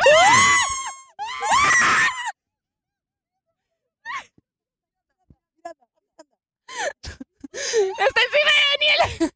[7.52, 9.32] Está encima de Daniela.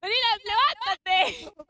[0.00, 1.61] Daniela, levántate.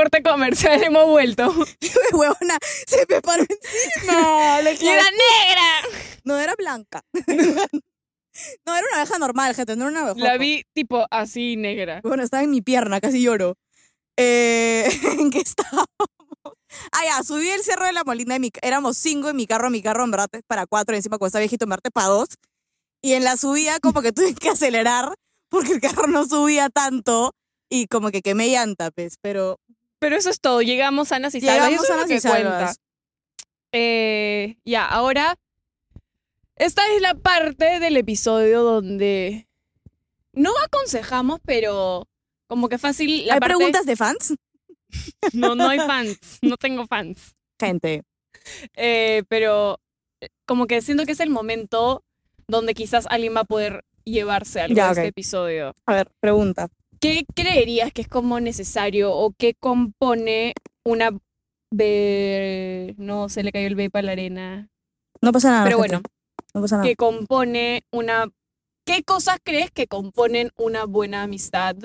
[0.00, 1.54] Corte comercial, hemos vuelto.
[2.14, 4.58] Huevona, se me paró encima.
[4.62, 5.98] Le ¡Y era negra!
[6.24, 7.02] No era blanca.
[7.12, 10.26] no, era una abeja normal, gente, no era una abeja.
[10.26, 12.00] La vi tipo así negra.
[12.02, 13.58] Bueno, estaba en mi pierna, casi lloro.
[14.16, 15.86] Eh, ¿En qué estábamos?
[16.92, 18.32] Ah, ya, subí el cerro de la Molina.
[18.32, 19.68] De mi, éramos cinco en mi carro.
[19.68, 20.94] Mi carro, en verdad, para cuatro.
[20.94, 22.28] Y encima, cuando está viejito, en para dos.
[23.02, 25.12] Y en la subida, como que tuve que acelerar
[25.50, 27.34] porque el carro no subía tanto.
[27.68, 29.16] Y como que quemé llanta, pues.
[29.20, 29.58] Pero
[30.00, 30.62] Pero eso es todo.
[30.62, 31.68] Llegamos sanas y salvas.
[31.68, 32.50] y llegamos eso es lo sanas y cuenta.
[32.58, 32.80] salvas.
[33.72, 35.36] Eh, ya, ahora.
[36.56, 39.46] Esta es la parte del episodio donde.
[40.32, 42.08] No aconsejamos, pero.
[42.48, 43.26] Como que fácil.
[43.26, 44.34] La ¿Hay parte- preguntas de fans?
[45.32, 46.18] No, no hay fans.
[46.42, 47.36] No tengo fans.
[47.60, 48.02] Gente.
[48.74, 49.78] Eh, pero.
[50.20, 52.02] eh, Como que siento que es el momento
[52.48, 54.96] donde quizás alguien va a poder llevarse algo Ya, de ok.
[54.98, 55.74] este episodio.
[55.86, 56.68] A ver, pregunta.
[57.00, 61.10] ¿Qué creerías que es como necesario o qué compone una
[62.98, 64.68] no se le cayó el vape a la arena?
[65.22, 65.64] No pasa nada.
[65.64, 65.96] Pero gente.
[65.96, 66.02] bueno,
[66.54, 66.88] No pasa nada.
[66.88, 68.26] ¿qué compone una
[68.86, 71.76] ¿Qué cosas crees que componen una buena amistad?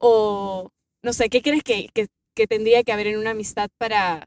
[0.00, 0.70] O
[1.04, 4.24] no sé, ¿qué crees que, que, que tendría que haber en una amistad para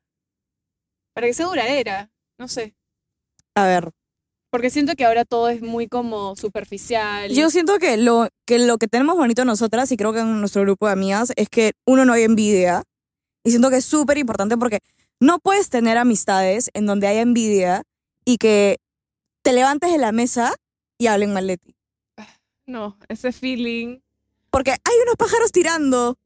[1.13, 2.11] para que sea duradera?
[2.37, 2.75] No sé,
[3.55, 3.91] A ver.
[4.49, 7.31] Porque siento que ahora todo es muy como superficial.
[7.31, 10.63] Yo siento que lo, que lo que tenemos bonito nosotras, y creo que en nuestro
[10.63, 12.83] grupo de amigas, es que uno no hay envidia.
[13.43, 14.79] Y siento que es súper importante porque
[15.19, 17.83] no puedes tener amistades en donde haya envidia
[18.25, 18.77] y que
[19.41, 20.53] te levantes de la mesa
[20.97, 21.75] y hablen mal de ti.
[22.65, 23.99] no, ese feeling
[24.51, 26.17] Porque hay unos pájaros tirando.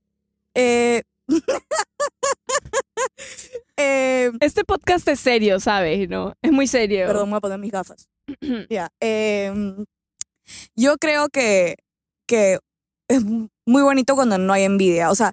[0.56, 1.04] Eh,
[3.78, 6.08] eh, Este podcast es serio, ¿sabes?
[6.10, 6.34] ¿No?
[6.42, 7.08] Es muy serio.
[7.08, 8.08] Perdón, voy a poner mis gafas.
[8.70, 8.90] Ya.
[9.00, 9.86] em,
[10.76, 11.76] yo creo que,
[12.28, 12.60] que
[13.08, 15.10] es muy bonito cuando no hay envidia.
[15.12, 15.32] O sea,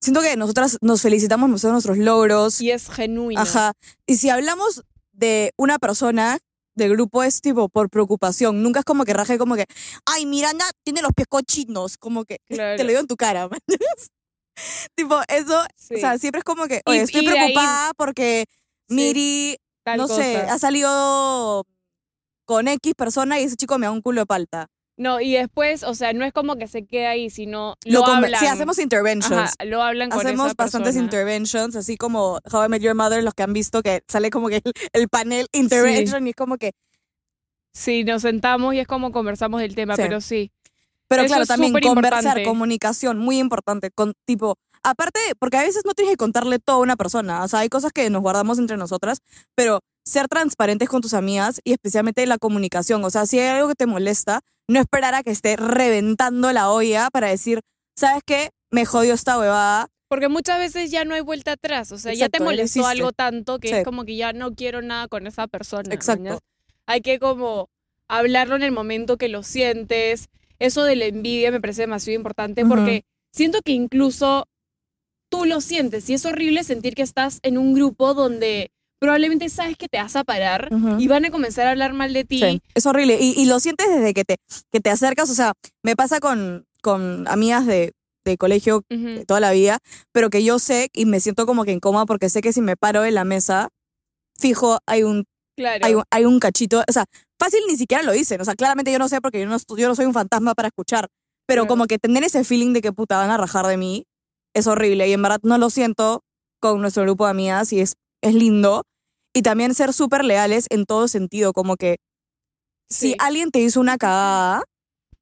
[0.00, 2.60] siento que nosotras nos felicitamos por nuestros logros.
[2.60, 3.40] Y es genuino.
[3.40, 3.72] Ajá.
[4.06, 6.38] Y si hablamos de una persona
[6.76, 8.62] del grupo es tipo por preocupación.
[8.62, 9.64] Nunca es como que raje como que,
[10.06, 11.96] ay, Miranda tiene los pies cochinos.
[11.98, 12.82] Como que te Claro.
[12.82, 13.48] lo digo en tu cara.
[14.94, 15.94] tipo, eso, Sí.
[15.96, 18.44] o sea, siempre es como que, Y- oye, estoy y de ahí- preocupada porque
[18.88, 19.56] Sí, Miri,
[19.96, 20.54] no sé, cosa.
[20.54, 21.64] ha salido
[22.46, 24.66] con X persona y ese chico me da un culo de palta.
[24.96, 28.06] No, y después, o sea, no es como que se quede ahí, sino Lo lo,
[28.06, 28.40] hablan.
[28.40, 29.52] sí, hacemos interventions.
[29.56, 31.04] Ajá, lo hablan con Hacemos esa bastantes persona.
[31.04, 34.48] interventions, así como How I Met Your Mother, los que han visto que sale como
[34.48, 36.72] que el, el panel intervention y es como que...
[37.72, 40.02] Sí, nos sentamos y es como conversamos del tema, Sí.
[40.02, 40.50] pero sí.
[41.08, 42.44] Pero Eso claro, también conversar, importante.
[42.44, 43.90] comunicación, muy importante.
[43.90, 47.42] Con, tipo, aparte, porque a veces no tienes que contarle todo a una persona.
[47.42, 49.18] O sea, hay cosas que nos guardamos entre nosotras,
[49.54, 53.04] pero ser transparentes con tus amigas y especialmente la comunicación.
[53.04, 56.70] O sea, si hay algo que te molesta, no esperar a que esté reventando la
[56.70, 57.60] olla para decir,
[57.96, 58.50] ¿sabes qué?
[58.70, 59.88] Me jodió esta huevada.
[60.08, 62.50] Porque muchas veces ya no hay vuelta atrás, o sea, ya te Exacto, ya lo
[62.50, 63.74] molestó algo tanto que Sí.
[63.74, 65.92] es como que ya no quiero nada con esa persona.
[65.92, 66.22] Exacto.
[66.22, 66.38] ¿mañas?
[66.86, 67.68] Hay que como
[68.08, 70.28] hablarlo en el momento que lo sientes.
[70.60, 74.46] Eso de la envidia me parece demasiado importante porque siento que incluso
[75.30, 79.76] tú lo sientes y es horrible sentir que estás en un grupo donde probablemente sabes
[79.76, 82.40] que te vas a parar y van a comenzar a hablar mal de ti.
[82.40, 83.18] Sí, es horrible.
[83.20, 84.36] Y, y lo sientes desde que te,
[84.72, 85.30] que te acercas.
[85.30, 85.52] O sea,
[85.84, 87.92] me pasa con, con amigas de,
[88.24, 89.78] de colegio de toda la vida,
[90.12, 92.76] pero que yo sé y me siento como que incómoda porque sé que si me
[92.76, 93.68] paro en la mesa,
[94.36, 95.24] fijo, hay un,
[95.56, 95.84] Claro.
[95.86, 96.82] hay un, hay un cachito.
[96.88, 97.04] O sea,
[97.38, 98.40] fácil ni siquiera lo dicen.
[98.40, 100.68] O sea, claramente yo no sé porque yo no, yo no soy un fantasma para
[100.68, 101.08] escuchar.
[101.46, 101.68] Pero Claro.
[101.68, 104.04] como que tener ese feeling de que puta van a rajar de mí
[104.54, 105.08] es horrible.
[105.08, 106.22] Y en verdad no lo siento
[106.60, 108.82] con nuestro grupo de amigas y es, es lindo.
[109.34, 111.52] Y también ser súper leales en todo sentido.
[111.52, 111.96] Como que
[112.90, 114.64] si alguien te hizo una cagada,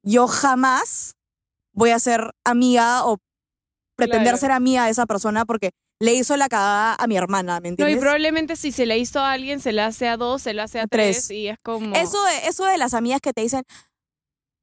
[0.03, 1.13] yo jamás
[1.73, 3.17] voy a ser amiga o
[3.95, 4.37] pretender Claro.
[4.37, 7.67] ser amiga de esa persona porque le hizo la cagada a mi hermana, ¿me No,
[7.67, 7.99] y entiendes?
[7.99, 10.79] probablemente si se le hizo a alguien, se le hace a dos, se le hace
[10.79, 11.27] a Tres.
[11.27, 11.95] tres, y es como...
[11.95, 13.63] Eso de, eso de las amigas que te dicen,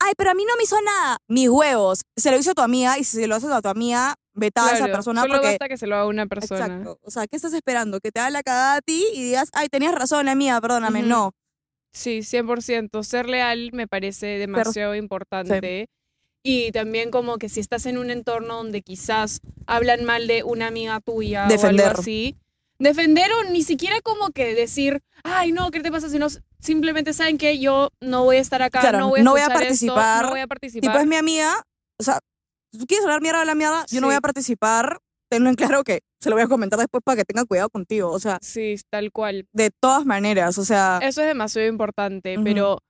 [0.01, 1.17] ay, pero a mí no me hizo nada.
[1.29, 2.03] Mis huevos.
[2.17, 4.61] Se lo hizo a tu amiga y si se lo haces a tu amiga, vete
[4.61, 5.49] a esa Claro, persona solo porque...
[5.49, 6.67] basta que se lo haga una persona.
[6.67, 6.99] Exacto.
[7.03, 7.99] O sea, ¿qué estás esperando?
[8.01, 11.01] Que te haga la cagada a ti y digas, ay, tenías razón, amiga, perdóname.
[11.01, 11.09] Ujú.
[11.09, 11.33] No.
[11.93, 13.03] Sí, 100%.
[13.05, 15.87] Ser leal me parece demasiado importante.
[16.47, 20.67] Y también como que si estás en un entorno donde quizás hablan mal de una
[20.67, 21.87] amiga tuya o Defender.
[21.89, 22.37] algo así,
[22.79, 26.11] defender o ni siquiera como que decir, ay, no, ¿qué te pasa?
[26.11, 26.27] Sino
[26.61, 29.41] simplemente saben que yo no voy a estar acá, Claro, no voy a, no voy
[29.41, 30.25] a esto, participar.
[30.27, 30.91] no voy a participar.
[30.91, 31.63] Tipo, es mi amiga.
[31.99, 32.19] O sea,
[32.73, 34.19] si tú quieres hablar mierda de la mierda, yo no voy Sí.
[34.19, 34.99] a participar.
[35.31, 38.11] Tenlo en claro que se lo voy a comentar después para que tenga cuidado contigo.
[38.11, 39.47] O sea, Sí, tal cual.
[39.55, 40.59] de todas maneras.
[40.59, 42.81] O sea, Eso es demasiado importante, pero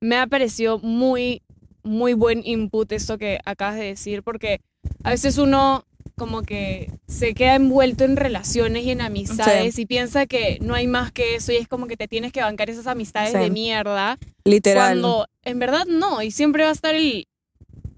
[0.00, 1.41] me ha parecido muy,
[1.82, 4.60] muy buen input esto que acabas de decir, porque
[5.04, 5.84] a veces uno
[6.16, 10.86] como que se queda envuelto en relaciones y en amistades y piensa que no hay
[10.86, 13.38] más que eso y es como que te tienes que bancar esas amistades Sí.
[13.38, 15.00] de mierda, literal.
[15.00, 17.26] cuando en verdad no, y siempre va a estar el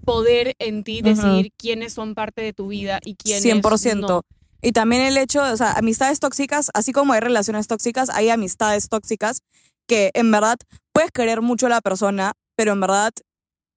[0.05, 3.95] poder en ti decidir quiénes son parte de tu vida y quiénes 100%.
[4.07, 4.21] no.
[4.61, 8.87] Y también el hecho, o sea, amistades tóxicas, así como hay relaciones tóxicas, hay amistades
[8.89, 9.41] tóxicas
[9.87, 10.57] que en verdad
[10.93, 13.11] puedes querer mucho a la persona, pero en verdad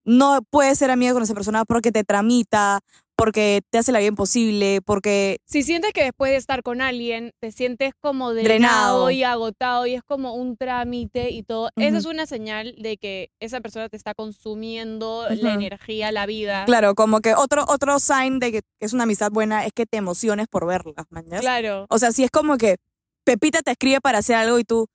[0.09, 2.79] no puedes ser amiga con esa persona porque te tramita,
[3.15, 7.31] porque te hace la vida imposible, porque Si sientes que después de estar con alguien
[7.39, 8.47] te sientes como Drenado.
[8.49, 12.97] drenado y agotado y es como un trámite y todo, esa es una señal de
[12.97, 16.65] que esa persona te está consumiendo la energía, la vida.
[16.65, 19.97] claro, como que otro otro sign de que es una amistad buena es que te
[19.97, 21.41] emociones por verlas, mañas.
[21.41, 21.85] Claro.
[21.89, 22.77] O sea, si es como que
[23.25, 24.87] Pepita te escribe para hacer algo y tú,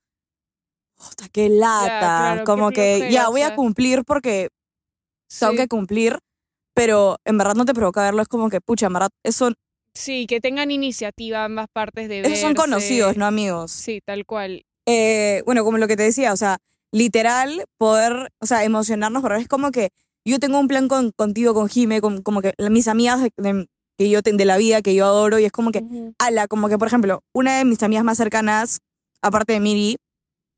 [1.31, 1.99] qué lata.
[1.99, 4.49] claro, como que ya voy a cumplir porque
[5.39, 5.59] tengo Sí.
[5.59, 6.19] que cumplir,
[6.75, 8.23] pero en verdad no te provoca verlo.
[8.23, 9.51] Es como que, pucha, en verdad, eso,
[9.97, 13.71] Sí, que tengan iniciativa ambas partes de esos son conocidos, no amigos.
[13.71, 14.65] Sí, tal cual.
[14.87, 16.59] Eh, bueno, como lo que te decía, o sea,
[16.91, 19.91] literal, poder, o sea, emocionarnos, pero es como que
[20.25, 23.67] yo tengo un plan con, contigo, con Jime, con, como que mis amigas de, de-
[23.97, 26.15] que yo, de la vida, que yo adoro, y es como que, Ujú.
[26.19, 28.81] ala, como que, por ejemplo, una de mis amigas más cercanas,
[29.23, 29.97] aparte de Miri,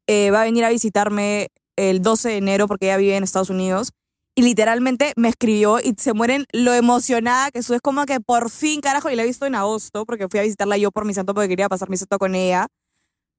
[0.07, 3.51] eh, va a venir a visitarme el 12 de enero porque ella vive en Estados
[3.51, 3.93] Unidos.
[4.39, 7.77] Y literalmente me escribió y se mueren lo emocionada que soy.
[7.77, 10.43] Es como que por fin, carajo, y la he visto en agosto porque fui a
[10.43, 12.67] visitarla yo por mi santo porque quería pasar mi santo con ella.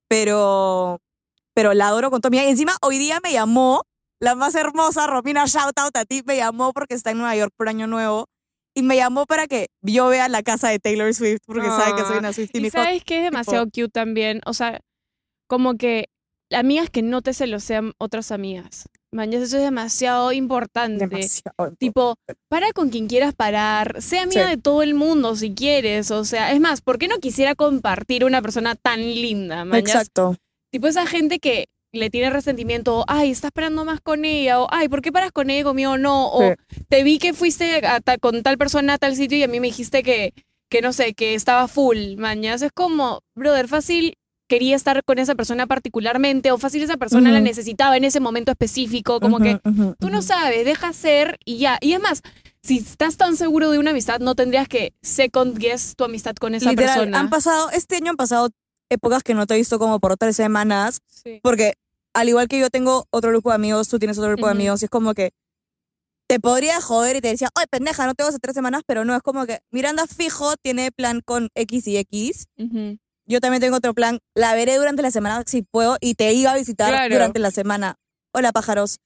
[0.08, 0.98] Pero,
[1.54, 2.48] pero la adoro con todo mi alma.
[2.48, 3.82] Y encima hoy día me llamó
[4.20, 7.52] la más hermosa, Romina, shout out a ti, me llamó porque está en Nueva York
[7.56, 8.26] por Año Nuevo.
[8.74, 12.02] y me llamó para que yo vea la casa de Taylor Swift porque sabe que
[12.02, 14.40] soy Ah, una Swift y Y sabes que es demasiado cute también.
[14.46, 14.80] O sea,
[15.48, 16.06] como que
[16.52, 18.88] amigas que no te se lo sean otras amigas.
[19.10, 21.06] Mañas, eso es demasiado importante.
[21.06, 21.74] demasiado.
[21.78, 22.16] Tipo,
[22.48, 24.50] para con quien quieras parar, sea amiga Sí.
[24.50, 26.10] de todo el mundo si quieres.
[26.10, 29.64] O sea, es más, ¿por qué no quisiera compartir una persona tan linda?
[29.64, 29.88] mañas?
[29.88, 30.36] Exacto.
[30.70, 34.68] Tipo esa gente que le tiene resentimiento, o, ay, estás esperando más con ella, o
[34.70, 36.28] ay, ¿por qué paras con ella y conmigo no?
[36.30, 36.54] O
[36.90, 39.58] te vi que fuiste a ta- con tal persona a tal sitio y a mí
[39.58, 40.34] me dijiste que,
[40.68, 42.60] que no sé, que estaba full, mañas.
[42.60, 44.17] Es como, brother, fácil
[44.48, 48.50] quería estar con esa persona particularmente, o fácil esa persona la necesitaba en ese momento
[48.50, 51.78] específico, como que Ujú, ujú, tú no sabes, deja ser y ya.
[51.80, 52.22] Y es más,
[52.62, 56.54] si estás tan seguro de una amistad, no tendrías que second guess tu amistad con
[56.54, 57.20] esa Literal, persona.
[57.20, 58.48] han pasado, este año han pasado
[58.90, 61.40] épocas que no te he visto como por tres semanas, Sí.
[61.42, 61.74] porque
[62.14, 64.80] al igual que yo tengo otro grupo de amigos, tú tienes otro grupo de amigos,
[64.82, 65.30] y es como que
[66.26, 69.14] te podría joder y te decía, ay, pendeja, no tengo hace tres semanas, pero no,
[69.14, 72.46] es como que Miranda fijo tiene plan con X y X.
[73.28, 76.52] Yo también tengo otro plan, la veré durante la semana si puedo y te iba
[76.52, 77.14] a visitar Claro.
[77.14, 77.96] durante la semana.
[78.32, 78.98] Hola, pájaros.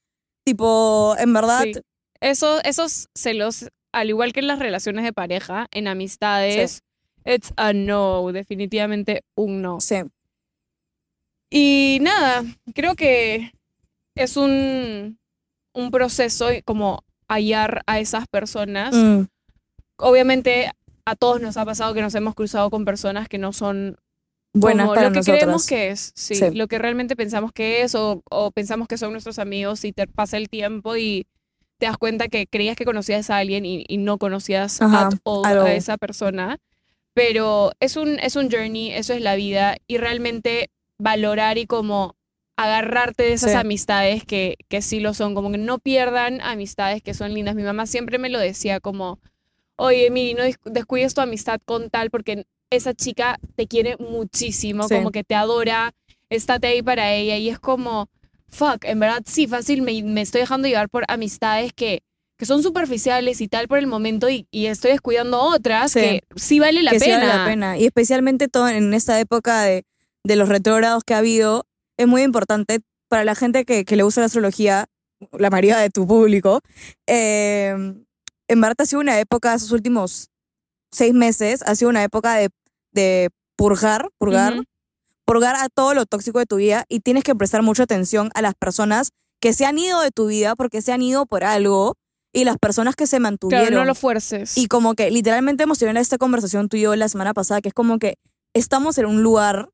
[0.44, 1.72] Tipo, en verdad, Sí.
[2.20, 6.82] Eso, esos celos, al igual que en las relaciones de pareja, en amistades,
[7.24, 9.80] it's a no, definitivamente un no.
[9.80, 9.96] sí.
[11.50, 12.44] Y nada,
[12.74, 13.52] creo que
[14.14, 15.18] es un,
[15.74, 18.94] un proceso como hallar a esas personas.
[18.94, 19.24] Mm,
[19.98, 20.70] Obviamente
[21.04, 23.96] a todos nos ha pasado que nos hemos cruzado con personas que no son
[24.53, 26.50] buenas como para lo que creemos que es, sí, Sí.
[26.55, 30.07] lo que realmente pensamos que es o, o pensamos que son nuestros amigos y te
[30.07, 31.26] pasa el tiempo y
[31.78, 35.14] te das cuenta que creías que conocías a alguien y, y no conocías Ajá, at
[35.24, 36.59] all a esa persona.
[37.14, 42.16] Pero es un, es un journey, eso es la vida y realmente valorar y como
[42.57, 43.57] agarrarte de esas Sí.
[43.57, 47.55] amistades que, que sí lo son, como que no pierdan amistades que son lindas.
[47.55, 49.18] Mi mamá siempre me lo decía como,
[49.76, 52.44] oye, Miri, no des- descuides tu amistad con tal porque
[52.76, 54.94] esa chica te quiere muchísimo, Sí.
[54.96, 55.92] como que te adora,
[56.30, 58.08] estate ahí para ella y es como,
[58.48, 62.02] fuck, en verdad sí, fácil, me, me estoy dejando llevar por amistades que,
[62.38, 66.00] que son superficiales y tal por el momento y, y estoy descuidando otras Sí.
[66.00, 67.18] que sí vale la que sí pena.
[67.18, 67.78] vale la pena.
[67.78, 69.84] Y especialmente todo en esta época de,
[70.24, 71.66] de los retrógrados que ha habido,
[71.96, 74.86] es muy importante para la gente que, que le gusta la astrología,
[75.38, 76.60] la mayoría de tu público.
[77.06, 77.74] eh,
[78.48, 80.28] en verdad ha sido una época, esos últimos
[80.90, 82.50] seis meses, ha sido una época de,
[82.93, 84.62] de purgar, purgar,
[85.24, 88.43] purgar a todo lo tóxico de tu vida y tienes que prestar mucha atención a
[88.43, 91.97] las personas que se han ido de tu vida porque se han ido por algo
[92.32, 93.66] y las personas que se mantuvieron.
[93.66, 94.57] Claro, no lo fuerces.
[94.57, 97.68] Y como que literalmente hemos tenido esta conversación tú y yo la semana pasada, que
[97.68, 98.16] es como que
[98.55, 99.68] estamos en un lugar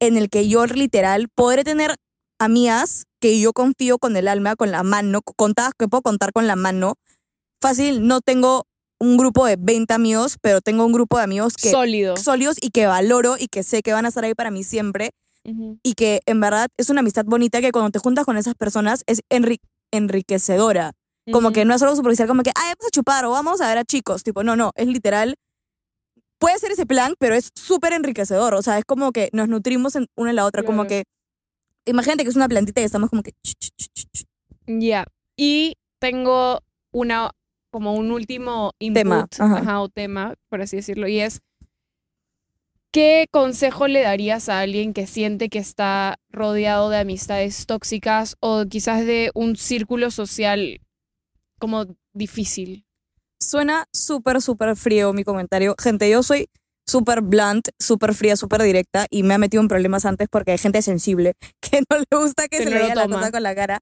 [0.00, 1.94] en el que yo literal podré tener
[2.40, 6.46] amigas que yo confío con el alma, con la mano, contadas que puedo contar con
[6.46, 6.96] la mano.
[7.60, 8.66] Fácil, no tengo
[9.02, 12.16] un grupo de 20 amigos, pero tengo un grupo de amigos que Sólido.
[12.16, 15.10] sólidos y que valoro y que sé que van a estar ahí para mí siempre
[15.82, 19.02] y que en verdad es una amistad bonita que cuando te juntas con esas personas
[19.08, 19.58] es enri-
[19.90, 20.92] enriquecedora.
[21.32, 23.68] Como que no es algo superficial, como que, ay, vamos a chupar o vamos a
[23.68, 24.22] ver a chicos.
[24.22, 25.34] Tipo, no, no, es literal.
[26.38, 28.54] Puede ser ese plan, pero es súper enriquecedor.
[28.54, 30.62] O sea, es como que nos nutrimos en una en la otra.
[30.64, 31.04] Como que,
[31.86, 33.32] imagínate que es una plantita y estamos como que.
[34.66, 35.06] Ya.
[35.36, 36.60] Y tengo
[36.92, 37.30] una,
[37.72, 39.58] como un último input, Tema, ajá.
[39.58, 41.40] ajá, o tema, por así decirlo, y es,
[42.92, 48.66] ¿qué consejo le darías a alguien que siente que está rodeado de amistades tóxicas o
[48.66, 50.80] quizás de un círculo social
[51.58, 52.84] como difícil?
[53.40, 55.74] Suena súper, súper frío mi comentario.
[55.80, 56.48] Gente, yo soy
[56.86, 60.58] súper blunt, súper fría, súper directa y me ha metido en problemas antes porque hay
[60.58, 63.42] gente sensible que no le gusta que, Que se no le vea la cosa con
[63.42, 63.78] la cara.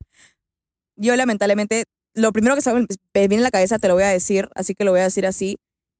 [0.96, 1.84] Yo lamentablemente,
[2.14, 4.74] lo primero que se me viene en la cabeza te lo voy a decir, así
[4.74, 5.56] que lo voy a decir así.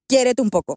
[0.08, 0.76] Quiérete un poco.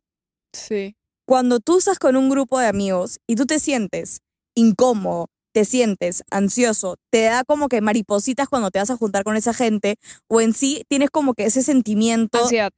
[0.54, 0.96] Sí.
[1.26, 4.20] cuando tú estás con un grupo de amigos y tú te sientes
[4.56, 9.36] incómodo, te sientes ansioso, te da como que maripositas cuando te vas a juntar con
[9.38, 9.96] esa gente,
[10.28, 12.72] o en sí tienes como que ese sentimiento Ansiedad.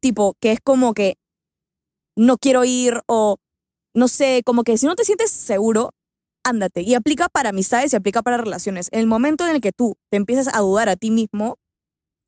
[0.00, 1.16] tipo que es como que
[2.16, 3.36] no quiero ir o
[3.94, 5.90] no sé, como que si no te sientes seguro,
[6.44, 6.82] ándate.
[6.82, 8.88] Y aplica para amistades y aplica para relaciones.
[8.92, 11.56] En el momento en el que tú te empiezas a dudar a ti mismo,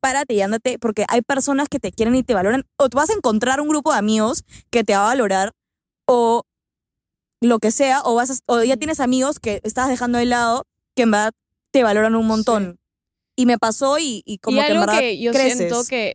[0.03, 3.09] párate y ándate, porque hay personas que te quieren y te valoran, o te vas
[3.11, 5.53] a encontrar un grupo de amigos que te va a valorar,
[6.07, 6.43] o
[7.41, 10.65] lo que sea, o, vas a- o ya tienes amigos que estás dejando de lado
[10.97, 11.33] que en verdad
[11.71, 12.79] te valoran un montón.
[13.37, 15.57] Y me pasó y, y como y que en algo verdad que yo creces.
[15.57, 16.15] siento que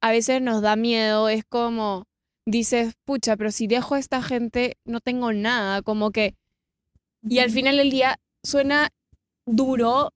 [0.00, 2.04] a veces nos da miedo es como
[2.46, 6.34] dices, pucha, pero si dejo a esta gente no tengo nada, como que
[7.22, 8.90] y al final del día suena
[9.46, 10.10] duro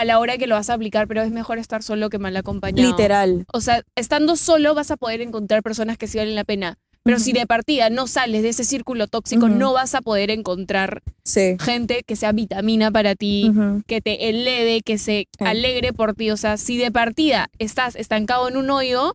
[0.00, 2.36] a la hora que lo vas a aplicar, pero es mejor estar solo que mal
[2.36, 2.88] acompañado.
[2.88, 3.44] Literal.
[3.52, 6.78] O sea, estando solo vas a poder encontrar personas que sí valen la pena.
[7.04, 11.02] Pero si de partida no sales de ese círculo tóxico, no vas a poder encontrar
[11.24, 11.56] Sí.
[11.58, 13.50] gente que sea vitamina para ti,
[13.86, 16.30] que te eleve, que se alegre por ti.
[16.30, 19.14] O sea, si de partida estás estancado en un hoyo,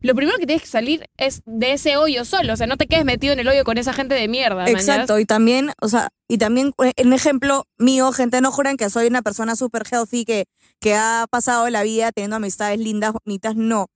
[0.00, 2.52] lo primero que tienes que salir es de ese hoyo solo.
[2.52, 4.62] O sea, no te quedes metido en el hoyo con esa gente de mierda.
[4.62, 4.80] ¿mañas?
[4.80, 8.90] Exacto, y también, o sea, y también eh, un ejemplo mío, gente, no juran que
[8.90, 10.44] soy una persona súper healthy que,
[10.80, 13.86] que ha pasado la vida teniendo amistades lindas, bonitas, no.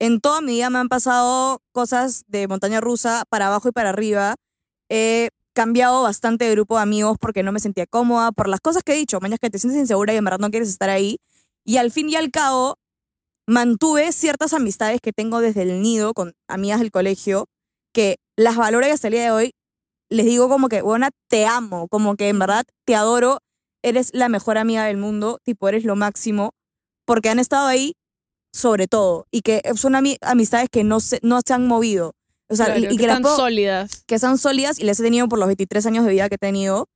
[0.00, 3.90] En toda mi vida me han pasado cosas de montaña rusa para abajo y para
[3.90, 4.34] arriba.
[4.88, 8.82] He cambiado bastante de grupo de amigos porque no me sentía cómoda, por las cosas
[8.82, 11.18] que he dicho, mañana que te sientes insegura y en verdad no quieres estar ahí.
[11.64, 12.76] Y al fin y al cabo,
[13.46, 17.46] mantuve ciertas amistades que tengo desde el nido con amigas del colegio,
[17.92, 19.52] que las valoro y hasta el día de hoy
[20.10, 23.38] les digo como que, buena, te amo, como que en verdad te adoro,
[23.82, 26.50] eres la mejor amiga del mundo, tipo, eres lo máximo,
[27.06, 27.94] porque han estado ahí
[28.52, 32.12] sobre todo y que son ami- amistades que no se, no se han movido.
[32.48, 34.04] O sea, Claro, y, que que las están puedo- sólidas.
[34.06, 36.38] que son sólidas y las he tenido por los 23 años de vida que he
[36.38, 36.86] tenido.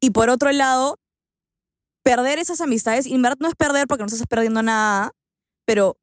[0.00, 0.96] Y por otro lado,
[2.02, 5.12] perder esas amistades, y en verdad no es perder porque no estás perdiendo nada,
[5.64, 5.96] pero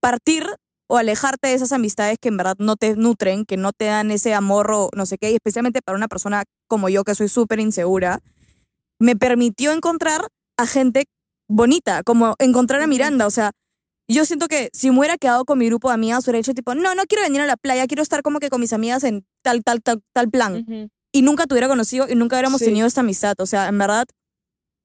[0.00, 0.44] partir
[0.90, 4.10] o alejarte de esas amistades que en verdad no te nutren, que no te dan
[4.10, 7.28] ese amor o no sé qué, y especialmente para una persona como yo que soy
[7.28, 8.20] súper insegura,
[8.98, 11.04] me permitió encontrar a gente
[11.48, 12.86] bonita, como encontrar a.
[12.86, 13.52] Miranda, o sea,
[14.08, 16.74] yo siento que si me hubiera quedado con mi grupo de amigas, hubiera dicho tipo,
[16.74, 19.26] no, no quiero venir a la playa, quiero estar como que con mis amigas en
[19.42, 20.90] tal, tal, tal, tal plan.
[21.12, 22.66] Y nunca te hubiera conocido y nunca hubiéramos Sí.
[22.66, 23.34] tenido esta amistad.
[23.38, 24.06] O sea, en verdad,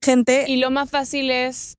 [0.04, 0.46] gente...
[0.50, 1.78] Y lo más fácil es,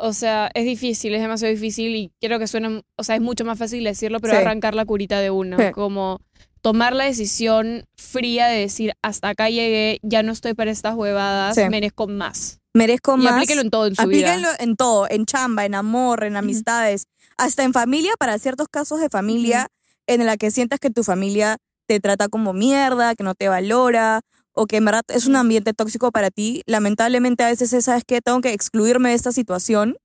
[0.00, 3.44] o sea, es difícil, es demasiado difícil y quiero que suene, o sea, es mucho
[3.44, 4.40] más fácil decirlo, pero Sí.
[4.40, 5.72] arrancar la curita de una, Sí.
[5.72, 6.20] como
[6.62, 11.54] tomar la decisión fría de decir, hasta acá llegué, ya no estoy para estas huevadas,
[11.56, 11.62] Sí.
[11.70, 12.58] merezco más.
[12.72, 13.32] merezco Y más.
[13.34, 14.56] aplíquelo en todo en su Aplíquenlo vida.
[14.60, 19.08] en todo, en chamba, en amor, en amistades, hasta en familia, para ciertos casos de
[19.08, 19.66] familia
[20.06, 21.56] en la que sientas que tu familia
[21.88, 24.20] te trata como mierda, que no te valora,
[24.54, 26.62] o que en verdad es un ambiente tóxico para ti.
[26.66, 28.20] Lamentablemente a veces es, ¿sabes qué?
[28.20, 29.96] Tengo que excluirme de esta situación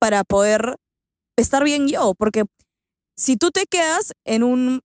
[0.00, 0.76] para poder
[1.36, 2.44] estar bien yo, porque
[3.16, 4.80] si tú te quedas en un-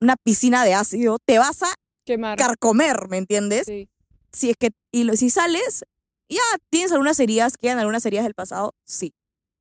[0.00, 1.74] una piscina de ácido, te vas a
[2.04, 2.36] Quemar.
[2.38, 3.66] carcomer, ¿me entiendes?
[3.66, 3.88] Sí.
[4.34, 5.84] si es que y lo- si sales,
[6.30, 9.12] ya tienes algunas heridas, quedan algunas heridas del pasado, sí,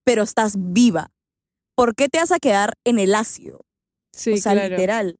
[0.05, 1.11] pero estás viva.
[1.75, 3.59] ¿Por qué te vas a quedar en el ácido?
[4.13, 4.69] Sí, o sea, claro.
[4.69, 5.17] literal.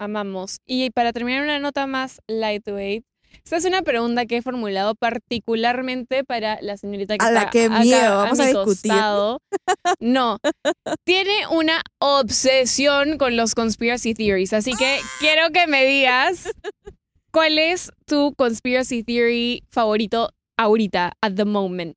[0.00, 0.60] Amamos.
[0.66, 3.04] Y para terminar una nota más lightweight,
[3.44, 7.64] esta es una pregunta que he formulado particularmente para la señorita que ¡Hala, está qué
[7.66, 8.16] acá miedo!
[8.16, 8.90] Vamos a discutir.
[8.90, 9.38] costado.
[10.00, 10.38] No,
[11.04, 16.50] tiene una obsesión con los conspiracy theories, así que quiero que me digas
[17.30, 21.96] cuál es tu conspiracy theory favorito ahorita, at the moment.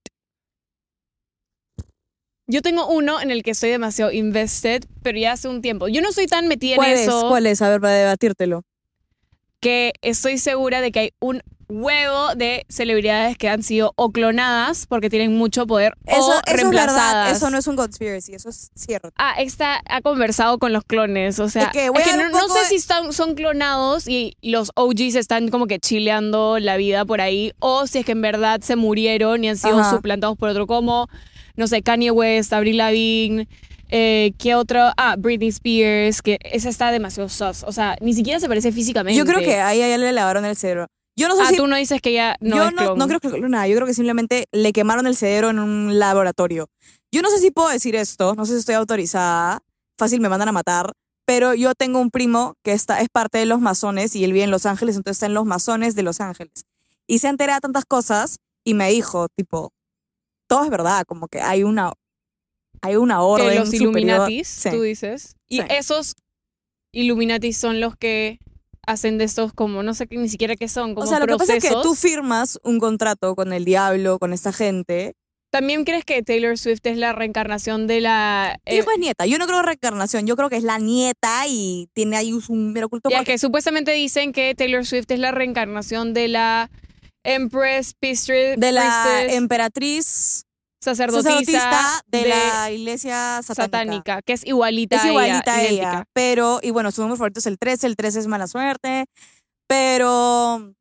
[2.54, 5.88] Yo tengo uno en el que estoy demasiado invested, pero ya hace un tiempo.
[5.88, 7.08] Yo no soy tan metida ¿Cuál en es?
[7.08, 7.62] eso ¿Cuál es?
[7.64, 8.62] A ver, para debatírtelo.
[9.60, 14.86] que estoy segura de que hay un huevo de celebridades que han sido o clonadas
[14.88, 17.38] porque tienen mucho poder Eso, o eso es reemplazadas.
[17.38, 19.10] eso no es un conspiracy, eso es cierto.
[19.16, 21.88] Ah, esta ha conversado con los clones, o sea, Es que
[22.18, 26.60] no, no sé de- si están, son clonados y los OGs están como que chileando
[26.60, 29.80] la vida por ahí, o si es que en verdad se murieron y han sido
[29.80, 29.90] Ajá.
[29.90, 31.08] suplantados por otro, como,
[31.56, 33.48] no sé, Kanye West, Avril Lavigne,
[33.90, 34.92] eh, ¿qué otro?
[34.98, 39.18] Ah, Britney Spears, que esa está demasiado sus, o sea, ni siquiera se parece físicamente.
[39.18, 40.88] Yo creo que ahí a ella le lavaron el cerebro.
[41.16, 43.08] Yo no sé Ah, si tú no dices que ella no yo es no, no
[43.08, 46.70] creo que nada, yo creo que simplemente le quemaron el cerebro en un laboratorio.
[47.12, 49.60] Yo no sé si puedo decir esto, no sé si estoy autorizada,
[49.96, 50.92] fácil me mandan a matar,
[51.26, 54.46] pero yo tengo un primo que está, es parte de los masones y él vive
[54.46, 56.66] en Los Ángeles, entonces está en los masones de Los Ángeles.
[57.06, 59.72] Y se entera de tantas cosas y me dijo, tipo,
[60.56, 61.92] todo es verdad, como que hay una,
[62.82, 63.92] hay una orden que los superior.
[63.92, 64.70] Illuminatis, Sí.
[64.70, 65.36] tú dices.
[65.50, 65.64] Y Sí.
[65.70, 66.16] esos
[66.92, 68.40] Illuminatis son los que
[68.86, 71.38] hacen de estos como, no sé ni siquiera qué son, como O sea, lo que
[71.38, 75.14] pasa es que tú firmas un contrato con el diablo, con esta gente,
[75.52, 78.60] ¿También crees que Taylor Swift es la reencarnación de la...
[78.66, 79.28] eh, Hijo es nieta.
[79.28, 80.26] Yo no creo en reencarnación.
[80.26, 83.12] Yo creo que es la nieta y tiene ahí un mero culto.
[83.12, 86.72] ya porque- que supuestamente dicen que Taylor Swift es la reencarnación de la
[87.24, 90.44] Empress, Pistre, de la Priestess, emperatriz
[90.84, 93.64] sacerdotisa, de, de la iglesia satánica.
[93.64, 96.04] satánica, que es igualita Es igualita a ella.
[96.14, 97.88] Pero, y bueno, su número favorito es el 13.
[97.88, 99.06] El 13 es mala suerte.
[99.68, 100.74] Pero,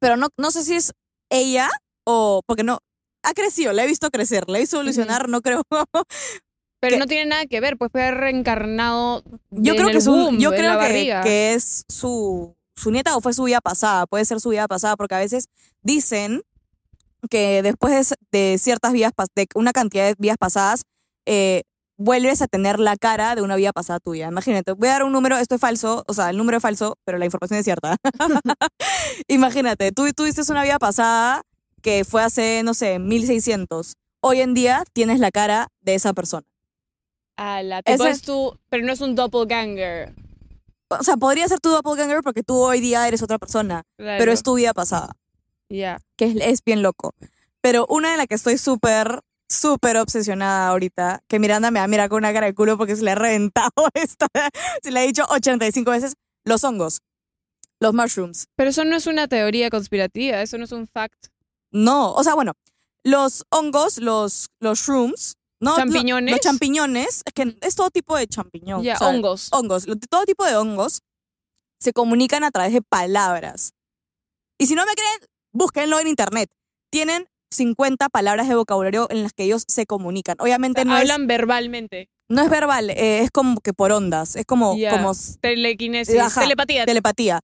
[0.00, 0.92] pero no, no sé si es
[1.30, 1.70] ella
[2.04, 2.78] o, porque no,
[3.24, 5.62] ha crecido, la he visto crecer, la he visto evolucionar, no creo.
[6.80, 9.94] Pero que- no tiene nada que ver, pues puede haber reencarnado Yo en creo el
[9.94, 10.78] que, su, womb, yo creo
[11.22, 14.96] que es su, su nieta o fue su vida pasada, puede ser su vida pasada,
[14.96, 15.48] porque a veces
[15.82, 16.42] dicen,
[17.28, 20.82] que después de, ciertas vidas, de una cantidad de vidas pasadas,
[21.26, 21.62] eh,
[21.96, 24.28] vuelves a tener la cara de una vida pasada tuya.
[24.28, 26.98] Imagínate, voy a dar un número, esto es falso, o sea, el número es falso,
[27.04, 27.96] pero la información es cierta.
[29.28, 31.42] Imagínate, tú tuviste una vida pasada
[31.82, 33.94] que fue hace, no sé, 1600.
[34.20, 36.46] Hoy en día tienes la cara de esa persona.
[37.36, 40.14] Ala, tipo Ese- es tu, pero no es un doppelganger.
[40.98, 44.32] O sea, podría ser tu doppelganger porque tú hoy día eres otra persona, pero Claro.
[44.32, 45.12] es tu vida pasada.
[45.68, 45.98] Ya.
[46.16, 47.14] que es, es bien loco.
[47.60, 51.88] Pero una de la que estoy súper, súper obsesionada ahorita, que Miranda me va a
[51.88, 54.26] mirar con una cara de culo porque se le ha reventado esta,
[54.82, 56.14] se le ha dicho 85 veces,
[56.44, 57.00] los hongos,
[57.80, 58.46] los mushrooms.
[58.56, 61.28] Pero eso no es una teoría conspirativa, eso no es un fact.
[61.70, 62.52] No, o sea, bueno,
[63.02, 65.70] los hongos, los, los shrooms, ¿no?
[65.72, 66.30] Lo- ¿Champiñones?
[66.32, 68.82] Los champiñones, es que es todo tipo de champiñón.
[68.82, 69.48] Ya, o sea, hongos.
[69.52, 71.00] hongos, todo tipo de hongos
[71.80, 73.72] se comunican a través de palabras.
[74.58, 75.18] Y si no me creen,
[75.52, 76.50] búsquenlo en internet.
[76.90, 80.36] Tienen 50 palabras de vocabulario en las que ellos se comunican.
[80.38, 82.08] Obviamente no, es, Hablan verbalmente.
[82.28, 86.84] no es verbal, eh, es como que por ondas, es como, como Telequinesis, Ajá, telepatía.
[86.86, 87.40] telepatía.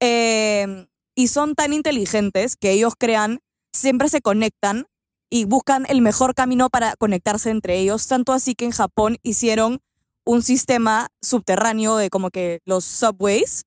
[0.00, 3.40] Eh, y son tan inteligentes que ellos crean,
[3.74, 4.86] siempre se conectan
[5.30, 8.06] y buscan el mejor camino para conectarse entre ellos.
[8.08, 9.80] Tanto así que en Japón hicieron
[10.24, 13.62] un sistema subterráneo de como que los subways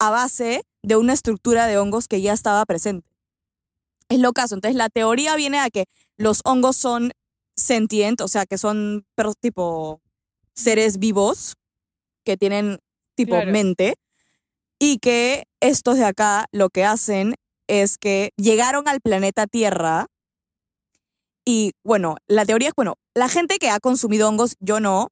[0.00, 3.08] a base de una estructura de hongos que ya estaba presente.
[4.08, 4.56] Es lo caso.
[4.56, 5.86] Entonces la teoría viene a que
[6.16, 7.12] los hongos son
[7.56, 10.00] sentient, o sea, que son pero, tipo
[10.54, 11.54] seres vivos
[12.24, 12.78] que tienen
[13.16, 13.52] tipo Claro.
[13.52, 13.94] mente
[14.78, 17.34] y que estos de acá lo que hacen
[17.68, 20.06] es que llegaron al planeta Tierra
[21.44, 25.08] y bueno, la teoría es, bueno, la gente que ha consumido hongos, yo no,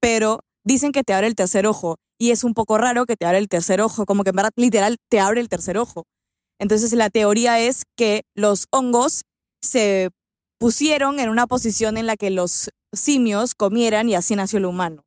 [0.00, 3.26] pero dicen que te abre el tercer ojo y es un poco raro que te
[3.26, 6.04] abre el tercer ojo, como que en verdad literal te abre el tercer ojo.
[6.58, 9.22] Entonces la teoría es que los hongos
[9.62, 10.10] se
[10.58, 15.04] pusieron en una posición en la que los simios comieran y así nació el humano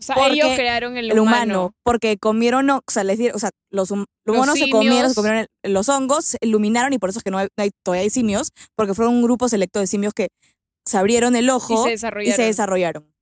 [0.00, 3.50] o sea, ellos crearon el, el humano, porque comieron, o sea, les dieron, o sea,
[3.70, 6.98] los, hum- los Los monos se comieron, se comieron el- los hongos, se iluminaron y
[6.98, 9.48] por eso es que no hay, no hay- todavía hay simios, porque fueron un grupo
[9.48, 10.28] selecto de simios que
[10.86, 13.12] se abrieron el Y ojo y se desarrollaron.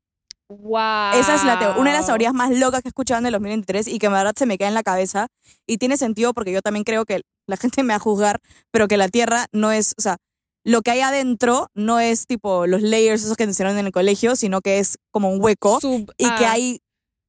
[0.49, 1.14] Wow.
[1.18, 3.89] Esa es la una de las teorías más locas que he escuchado en el 2023
[3.89, 5.27] y que en verdad se me queda en la cabeza
[5.66, 8.39] y tiene sentido porque yo también creo que la gente me va a juzgar,
[8.70, 10.18] pero que la Tierra no es, o sea,
[10.67, 14.35] lo que hay adentro no es tipo los layers esos que enseñaron en el colegio,
[14.37, 16.81] sino que es como un hueco Sub- y que ah, hay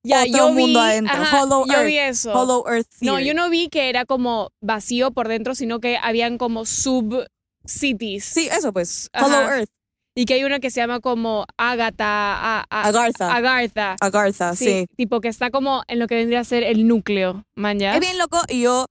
[0.04, 2.32] ya, yo mundo adentro, ajá, Hollow yo Earth, vi eso.
[2.34, 6.38] Hollow Earth No, yo no vi que era como vacío por dentro, sino que habían
[6.38, 8.24] como sub-cities.
[8.24, 9.26] Sí, eso pues, Ajá.
[9.26, 9.70] Hollow Earth,
[10.16, 12.06] Y que hay una que se llama como Agatha.
[12.08, 13.96] a- a- Agartha, Agartha.
[14.02, 14.86] Agartha, Sí, sí.
[14.96, 17.94] Tipo que está como en lo que vendría a ser el núcleo, man, ¿ya?
[17.94, 18.86] Es bien loco y yo,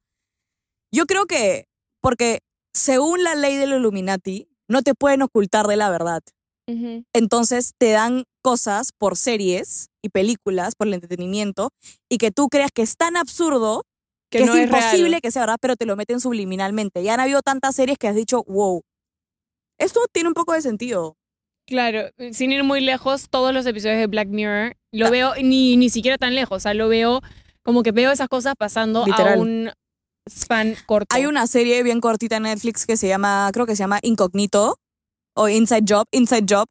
[0.94, 1.64] yo creo que,
[2.00, 2.38] porque
[2.76, 6.22] según la ley del Illuminati, no te pueden ocultar de la verdad.
[7.12, 11.70] Entonces te dan cosas por series y películas, por el entretenimiento,
[12.10, 13.84] y que tú creas que es tan absurdo
[14.30, 14.82] que, no es es real.
[14.82, 17.04] imposible que sea verdad, pero te lo meten subliminalmente.
[17.04, 18.82] Ya han habido tantas series que has dicho, wow,
[19.78, 21.16] esto tiene un poco de sentido.
[21.66, 25.88] Claro, sin ir muy lejos, todos los episodios de Black Mirror lo veo ni, ni
[25.88, 27.20] siquiera tan lejos, o sea, lo veo
[27.62, 29.38] como que veo esas cosas pasando Literal.
[29.38, 29.70] a un
[30.86, 31.14] corto.
[31.14, 34.78] Hay una serie bien cortita en Netflix que se llama, creo que se llama Incognito
[35.34, 36.68] o Inside Job, Inside Job,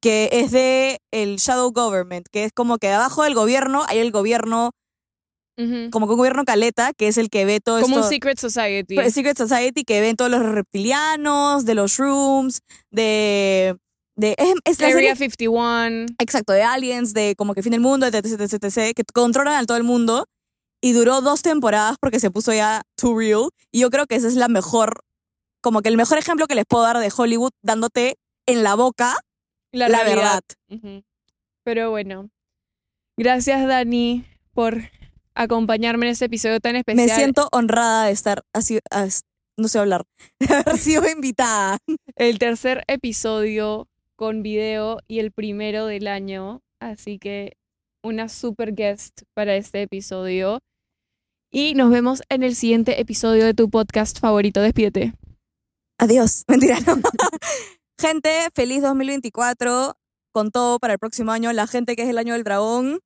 [0.00, 4.10] que es de el Shadow Government, que es como que abajo del gobierno hay el
[4.10, 4.72] gobierno,
[5.90, 8.06] como que un gobierno caleta, que es el que ve todo como esto.
[8.06, 8.96] un Secret Society.
[9.10, 13.76] Secret Society que ven todos los reptilianos, de los shrooms, de...
[14.16, 16.06] de es, es la Area serie, 51.
[16.18, 19.66] exacto, de aliens, de como que fin del mundo, etc, etc, etc, que controlan a
[19.66, 20.24] todo el mundo.
[20.80, 23.48] Y duró dos temporadas porque se puso ya too real.
[23.70, 25.00] Y yo creo que esa es la mejor,
[25.60, 28.16] como que el mejor ejemplo que les puedo dar de Hollywood dándote
[28.46, 29.16] en la boca
[29.72, 30.40] La, verdad.
[31.64, 32.30] Pero bueno,
[33.16, 34.82] gracias Dani por
[35.34, 37.06] acompañarme en este episodio tan especial.
[37.06, 39.22] Me siento honrada de estar así, as-
[39.56, 40.04] no sé hablar,
[40.40, 41.78] de haber sido invitada.
[42.16, 47.56] el tercer episodio con video y el primero del año, así que
[48.02, 50.60] una super guest para este episodio.
[51.52, 54.60] Y nos vemos en el siguiente episodio de tu podcast favorito.
[54.60, 55.14] Despídete.
[55.98, 56.44] Adiós.
[56.48, 56.96] Mentira, no.
[57.98, 59.94] Gente, feliz 2024
[60.32, 61.52] con todo para el próximo año.
[61.52, 63.00] La gente que es el año del dragón.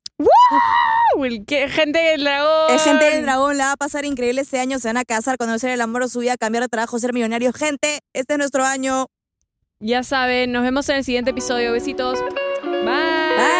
[1.46, 2.70] ¿qué- gente del dragón.
[2.70, 4.78] El gente del dragón la va a pasar increíble este año.
[4.78, 7.56] Se van a casar, conocer el amor de su vida, cambiar de trabajo, ser millonarios.
[7.56, 9.06] Gente, este es nuestro año.
[9.80, 11.72] Ya saben, nos vemos en el siguiente episodio.
[11.72, 12.20] Besitos.
[12.62, 12.84] Bye.
[12.84, 13.53] Bye.